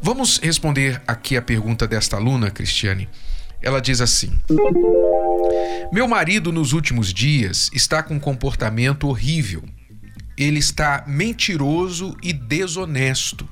Vamos 0.00 0.38
responder 0.38 1.00
aqui 1.06 1.36
a 1.36 1.42
pergunta 1.42 1.88
desta 1.88 2.16
aluna, 2.16 2.50
Cristiane. 2.50 3.08
Ela 3.62 3.80
diz 3.80 4.00
assim: 4.00 4.32
Meu 5.92 6.06
marido 6.06 6.52
nos 6.52 6.72
últimos 6.72 7.12
dias 7.12 7.70
está 7.72 8.02
com 8.02 8.14
um 8.14 8.20
comportamento 8.20 9.08
horrível. 9.08 9.64
Ele 10.36 10.58
está 10.58 11.04
mentiroso 11.06 12.16
e 12.22 12.32
desonesto. 12.32 13.48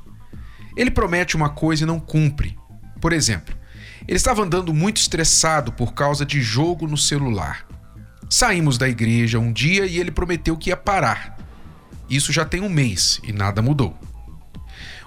Ele 0.76 0.90
promete 0.90 1.36
uma 1.36 1.50
coisa 1.50 1.82
e 1.82 1.86
não 1.86 1.98
cumpre. 1.98 2.56
Por 3.00 3.12
exemplo, 3.12 3.54
ele 4.06 4.16
estava 4.16 4.42
andando 4.42 4.72
muito 4.72 4.96
estressado 4.96 5.72
por 5.72 5.92
causa 5.92 6.24
de 6.24 6.40
jogo 6.40 6.86
no 6.86 6.96
celular. 6.96 7.66
Saímos 8.30 8.78
da 8.78 8.88
igreja 8.88 9.38
um 9.38 9.52
dia 9.52 9.84
e 9.86 9.98
ele 9.98 10.10
prometeu 10.10 10.56
que 10.56 10.70
ia 10.70 10.76
parar. 10.76 11.36
Isso 12.08 12.32
já 12.32 12.44
tem 12.44 12.62
um 12.62 12.68
mês 12.68 13.20
e 13.22 13.32
nada 13.32 13.60
mudou. 13.60 13.98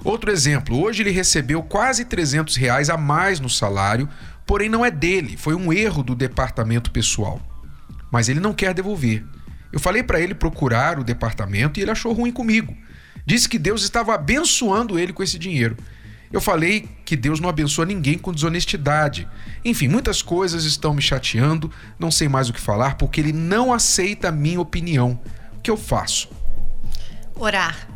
Outro 0.04 0.32
exemplo, 0.32 0.82
hoje 0.82 1.04
ele 1.04 1.12
recebeu 1.12 1.62
quase 1.62 2.06
300 2.06 2.56
reais 2.56 2.90
a 2.90 2.98
mais 2.98 3.40
no 3.40 3.50
salário, 3.50 4.10
porém 4.46 4.70
não 4.70 4.86
é 4.86 4.92
dele, 4.92 5.38
foi 5.38 5.56
um 5.56 5.72
erro 5.72 6.04
do 6.04 6.16
departamento 6.16 6.92
pessoal. 6.92 7.40
Mas 8.12 8.30
ele 8.30 8.40
não 8.40 8.54
quer 8.54 8.74
devolver. 8.74 9.24
Eu 9.72 9.80
falei 9.80 10.04
para 10.04 10.20
ele 10.20 10.36
procurar 10.36 11.00
o 11.00 11.04
departamento 11.04 11.80
e 11.80 11.84
ele 11.84 11.92
achou 11.92 12.12
ruim 12.14 12.32
comigo. 12.32 12.76
Disse 13.26 13.48
que 13.48 13.60
Deus 13.60 13.84
estava 13.84 14.14
abençoando 14.14 15.00
ele 15.00 15.14
com 15.14 15.24
esse 15.24 15.40
dinheiro. 15.40 15.78
Eu 16.32 16.40
falei 16.40 16.88
que 17.06 17.16
Deus 17.16 17.40
não 17.40 17.50
abençoa 17.50 17.86
ninguém 17.86 18.18
com 18.18 18.34
desonestidade. 18.34 19.28
Enfim, 19.66 19.88
muitas 19.88 20.22
coisas 20.22 20.64
estão 20.64 20.94
me 20.94 21.02
chateando, 21.02 21.72
não 22.00 22.10
sei 22.10 22.30
mais 22.30 22.50
o 22.50 22.54
que 22.54 22.60
falar 22.60 22.96
porque 22.96 23.20
ele 23.20 23.34
não 23.34 23.74
aceita 23.74 24.30
a 24.30 24.32
minha 24.32 24.60
opinião. 24.60 25.20
O 25.58 25.62
que 25.62 25.70
eu 25.70 25.78
faço? 25.78 26.30
Orar. 27.36 27.88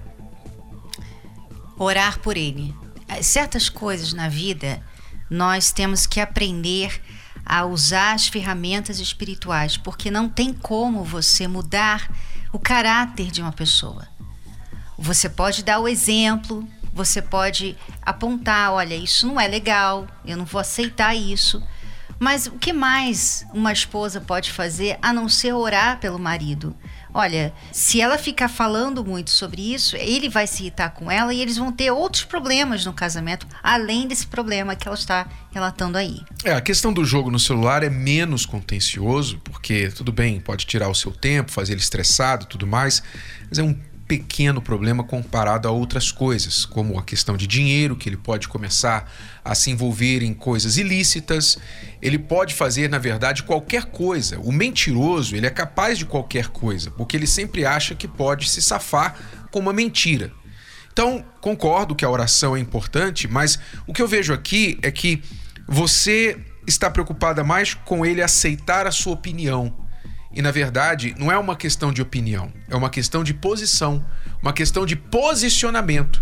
Orar 1.78 2.20
por 2.20 2.38
ele. 2.38 2.74
Certas 3.22 3.70
coisas 3.70 4.14
na 4.14 4.30
vida 4.30 4.82
nós 5.30 5.72
temos 5.72 6.06
que 6.06 6.20
aprender 6.20 7.02
a 7.46 7.66
usar 7.66 8.14
as 8.14 8.28
ferramentas 8.28 9.00
espirituais, 9.00 9.78
porque 9.78 10.10
não 10.10 10.28
tem 10.28 10.54
como 10.54 11.04
você 11.04 11.48
mudar 11.48 12.10
o 12.52 12.58
caráter 12.58 13.30
de 13.30 13.42
uma 13.42 13.52
pessoa. 13.52 14.08
Você 14.98 15.30
pode 15.30 15.64
dar 15.64 15.80
o 15.80 15.88
exemplo, 15.88 16.68
você 16.94 17.22
pode 17.22 17.78
apontar, 18.02 18.72
olha, 18.72 18.96
isso 18.96 19.28
não 19.28 19.40
é 19.40 19.48
legal, 19.48 20.08
eu 20.26 20.38
não 20.38 20.46
vou 20.46 20.62
aceitar 20.62 21.14
isso. 21.14 21.62
Mas 22.18 22.48
o 22.48 22.54
que 22.54 22.72
mais 22.72 23.46
uma 23.54 23.74
esposa 23.74 24.22
pode 24.22 24.52
fazer 24.52 24.98
a 25.02 25.12
não 25.12 25.28
ser 25.28 25.54
orar 25.54 26.00
pelo 26.00 26.18
marido? 26.18 26.76
Olha, 27.18 27.54
se 27.72 28.02
ela 28.02 28.18
ficar 28.18 28.50
falando 28.50 29.02
muito 29.02 29.32
sobre 29.32 29.74
isso, 29.74 29.96
ele 29.96 30.28
vai 30.28 30.46
se 30.46 30.64
irritar 30.64 30.90
com 30.90 31.10
ela 31.10 31.34
e 31.34 31.42
eles 31.42 31.56
vão 31.56 31.72
ter 31.72 31.90
outros 31.90 32.26
problemas 32.26 32.86
no 32.86 32.92
casamento, 32.92 33.48
além 33.64 34.06
desse 34.06 34.28
problema 34.28 34.76
que 34.76 34.86
ela 34.86 34.98
está 34.98 35.26
relatando 35.50 35.98
aí. 35.98 36.20
É, 36.44 36.52
a 36.52 36.60
questão 36.60 36.92
do 36.92 37.06
jogo 37.06 37.32
no 37.32 37.40
celular 37.40 37.84
é 37.84 37.90
menos 37.90 38.46
contencioso, 38.46 39.40
porque 39.46 39.90
tudo 39.96 40.12
bem, 40.12 40.42
pode 40.42 40.66
tirar 40.66 40.90
o 40.90 40.94
seu 40.94 41.10
tempo, 41.10 41.54
fazer 41.54 41.72
ele 41.72 41.80
estressado, 41.80 42.48
tudo 42.48 42.68
mais, 42.68 43.02
mas 43.48 43.60
é 43.60 43.64
um 43.64 43.80
pequeno 44.08 44.62
problema 44.62 45.04
comparado 45.04 45.68
a 45.68 45.72
outras 45.72 46.12
coisas, 46.12 46.64
como 46.64 47.00
a 47.00 47.04
questão 47.04 47.36
de 47.36 47.48
dinheiro, 47.48 47.96
que 47.96 48.08
ele 48.08 48.18
pode 48.18 48.48
começar 48.48 49.12
a 49.44 49.56
se 49.56 49.72
envolver 49.72 50.22
em 50.22 50.34
coisas 50.34 50.78
ilícitas, 50.78 51.58
ele 52.02 52.20
pode 52.20 52.54
fazer, 52.54 52.90
na 52.90 53.00
verdade, 53.00 53.44
qualquer 53.44 53.86
coisa. 53.86 54.40
O 54.40 54.52
mentiroso, 54.52 55.36
ele 55.36 55.48
é 55.48 55.50
capaz 55.50 55.98
de 55.98 56.06
qualquer 56.06 56.48
coisa, 56.48 56.92
porque 56.92 57.18
ele 57.18 57.28
sempre 57.28 57.66
acha 57.66 57.96
que 57.96 58.08
pode 58.08 58.50
se 58.50 58.62
safar 58.62 59.18
com 59.52 59.60
uma 59.60 59.74
mentira. 59.74 60.32
Então, 60.94 61.26
concordo 61.42 61.96
que 61.96 62.06
a 62.06 62.10
oração 62.10 62.56
é 62.56 62.60
importante, 62.60 63.28
mas 63.28 63.60
o 63.88 63.94
que 63.94 64.02
eu 64.02 64.08
vejo 64.08 64.34
aqui 64.34 64.78
é 64.82 64.92
que 64.92 65.22
você 65.68 66.38
está 66.68 66.90
preocupada 66.90 67.44
mais 67.44 67.74
com 67.74 68.06
ele 68.06 68.22
aceitar 68.22 68.88
a 68.88 68.92
sua 68.92 69.14
opinião 69.14 69.85
e 70.36 70.42
na 70.42 70.52
verdade, 70.52 71.16
não 71.18 71.32
é 71.32 71.38
uma 71.38 71.56
questão 71.56 71.94
de 71.94 72.02
opinião, 72.02 72.52
é 72.70 72.76
uma 72.76 72.90
questão 72.90 73.24
de 73.24 73.34
posição, 73.34 74.06
uma 74.42 74.52
questão 74.52 74.86
de 74.86 74.96
posicionamento. 74.96 76.22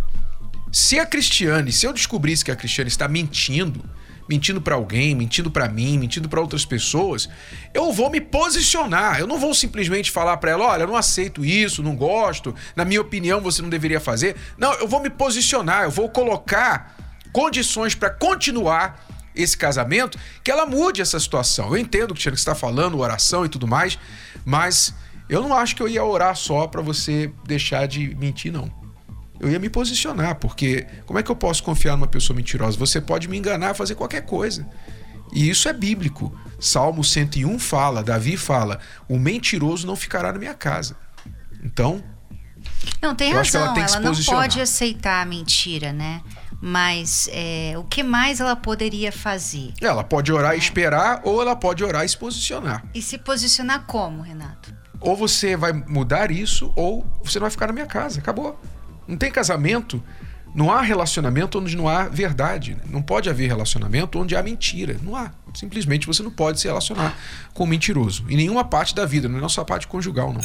Se 0.72 1.00
a 1.00 1.06
Cristiane, 1.06 1.72
se 1.72 1.86
eu 1.86 1.92
descobrisse 1.92 2.46
que 2.46 2.52
a 2.52 2.56
Cristiane 2.56 2.90
está 2.90 3.08
mentindo, 3.08 3.84
mentindo 4.30 4.62
para 4.62 4.76
alguém, 4.76 5.16
mentindo 5.16 5.52
para 5.52 5.68
mim, 5.68 5.98
mentindo 5.98 6.30
para 6.30 6.40
outras 6.40 6.66
pessoas, 6.66 7.28
eu 7.74 7.92
vou 7.92 8.10
me 8.10 8.22
posicionar. 8.22 9.20
Eu 9.20 9.28
não 9.28 9.40
vou 9.40 9.54
simplesmente 9.54 10.12
falar 10.12 10.38
para 10.38 10.52
ela, 10.52 10.66
olha, 10.66 10.84
eu 10.84 10.88
não 10.88 10.96
aceito 10.96 11.44
isso, 11.44 11.84
não 11.84 11.96
gosto, 11.96 12.56
na 12.76 12.86
minha 12.86 13.02
opinião 13.02 13.42
você 13.42 13.62
não 13.62 13.70
deveria 13.70 14.00
fazer. 14.00 14.36
Não, 14.58 14.74
eu 14.74 14.88
vou 14.88 15.02
me 15.02 15.10
posicionar, 15.10 15.84
eu 15.84 15.92
vou 15.92 16.10
colocar 16.10 16.96
condições 17.32 17.96
para 17.96 18.12
continuar 18.12 19.08
esse 19.36 19.58
casamento, 19.58 20.18
que 20.44 20.52
ela 20.52 20.66
mude 20.66 21.02
essa 21.02 21.20
situação. 21.20 21.70
Eu 21.70 21.78
entendo 21.78 22.12
o 22.12 22.14
que 22.14 22.24
você 22.24 22.30
está 22.30 22.56
falando, 22.56 23.00
oração 23.00 23.46
e 23.46 23.50
tudo 23.50 23.68
mais, 23.68 23.98
mas 24.46 24.94
eu 25.30 25.42
não 25.42 25.56
acho 25.56 25.76
que 25.76 25.82
eu 25.82 25.88
ia 25.88 26.04
orar 26.04 26.36
só 26.36 26.68
para 26.68 26.82
você 26.82 27.32
deixar 27.46 27.88
de 27.88 28.14
mentir, 28.16 28.52
não. 28.52 28.72
Eu 29.40 29.50
ia 29.50 29.60
me 29.60 29.70
posicionar, 29.70 30.36
porque 30.36 30.86
como 31.06 31.20
é 31.20 31.24
que 31.24 31.30
eu 31.30 31.36
posso 31.36 31.64
confiar 31.64 31.98
numa 31.98 32.08
pessoa 32.08 32.36
mentirosa? 32.36 32.78
Você 32.78 33.02
pode 33.02 33.28
me 33.28 33.38
enganar, 33.38 33.74
fazer 33.74 33.96
qualquer 33.96 34.22
coisa. 34.22 34.66
E 35.34 35.50
isso 35.50 35.68
é 35.68 35.74
bíblico. 35.74 36.34
Salmo 36.60 37.04
101 37.04 37.60
fala, 37.60 38.04
Davi 38.04 38.38
fala: 38.38 38.80
o 39.10 39.18
mentiroso 39.18 39.86
não 39.86 39.96
ficará 39.96 40.32
na 40.32 40.40
minha 40.40 40.54
casa. 40.54 40.96
Então. 41.64 42.04
Não, 43.02 43.14
tem 43.14 43.34
razão. 43.34 43.66
ela, 43.66 43.80
ela 43.80 44.00
não 44.00 44.14
pode 44.24 44.62
aceitar 44.62 45.22
a 45.22 45.26
mentira, 45.26 45.92
né? 45.92 46.22
Mas 46.66 47.30
é, 47.34 47.74
o 47.78 47.84
que 47.84 48.02
mais 48.02 48.40
ela 48.40 48.56
poderia 48.56 49.12
fazer? 49.12 49.74
Ela 49.82 50.02
pode 50.02 50.32
orar 50.32 50.56
e 50.56 50.58
esperar, 50.58 51.20
ou 51.26 51.42
ela 51.42 51.58
pode 51.58 51.84
orar 51.84 52.06
e 52.06 52.08
se 52.08 52.18
posicionar. 52.18 52.86
E 52.94 53.02
se 53.02 53.18
posicionar 53.18 53.84
como, 53.86 54.22
Renato? 54.22 54.74
Ou 55.02 55.14
você 55.14 55.58
vai 55.58 55.74
mudar 55.74 56.32
isso, 56.32 56.72
ou 56.74 57.06
você 57.22 57.38
não 57.38 57.44
vai 57.44 57.52
ficar 57.52 57.68
na 57.68 57.74
minha 57.74 57.86
casa. 57.86 58.22
Acabou. 58.22 58.58
Não 59.06 59.18
tem 59.18 59.30
casamento, 59.30 60.02
não 60.56 60.72
há 60.72 60.82
relacionamento 60.82 61.60
onde 61.60 61.76
não 61.76 61.90
há 61.90 62.04
verdade. 62.08 62.78
Não 62.90 63.02
pode 63.02 63.30
haver 63.30 63.48
relacionamento 63.48 64.18
onde 64.18 64.34
há 64.34 64.42
mentira. 64.42 64.96
Não 65.04 65.18
há. 65.18 65.32
Simplesmente 65.54 66.08
você 66.08 66.24
não 66.24 66.32
pode 66.32 66.62
se 66.62 66.68
relacionar 66.68 67.14
com 67.54 67.66
um 67.66 67.68
mentiroso. 67.68 68.24
Em 68.30 68.38
nenhuma 68.38 68.64
parte 68.64 68.96
da 68.96 69.06
vida, 69.06 69.28
não 69.28 69.46
é 69.46 69.50
só 69.50 69.64
a 69.64 69.66
parte 69.66 69.86
conjugal, 69.86 70.32
não. 70.32 70.40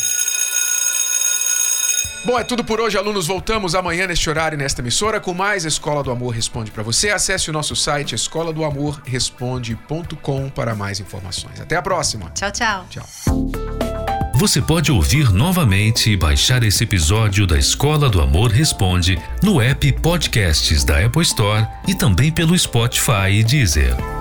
Bom, 2.25 2.39
é 2.39 2.45
tudo 2.45 2.65
por 2.65 2.81
hoje, 2.81 2.99
alunos. 2.99 3.27
Voltamos 3.27 3.75
amanhã 3.75 4.07
neste 4.07 4.29
horário 4.29 4.59
nesta 4.59 4.81
emissora 4.83 5.21
com 5.21 5.33
mais 5.33 5.65
Escola 5.65 6.03
do 6.03 6.11
Amor 6.11 6.35
Responde 6.35 6.71
para 6.71 6.83
você. 6.83 7.11
Acesse 7.11 7.49
o 7.49 7.53
nosso 7.53 7.77
site 7.77 8.15
escola 8.15 8.53
do 8.53 8.65
amor 8.65 9.01
responde.com 9.05 10.51
para 10.51 10.75
mais 10.75 11.01
informações. 11.01 11.61
Até 11.61 11.77
a 11.77 11.83
próxima. 11.83 12.31
Tchau, 12.31 12.51
tchau. 12.51 12.87
Tchau. 12.91 13.07
Você 14.35 14.63
pode 14.63 14.93
ouvir 14.93 15.33
novamente 15.33 16.11
e 16.11 16.17
baixar 16.17 16.63
esse 16.63 16.85
episódio 16.85 17.45
da 17.45 17.59
Escola 17.59 18.09
do 18.09 18.21
Amor 18.21 18.53
Responde 18.53 19.21
no 19.43 19.61
app 19.61 19.93
Podcasts 19.95 20.85
da 20.85 21.05
Apple 21.05 21.23
Store 21.23 21.67
e 21.89 21.95
também 21.95 22.31
pelo 22.31 22.57
Spotify 22.57 23.31
e 23.33 23.43
Deezer. 23.43 24.18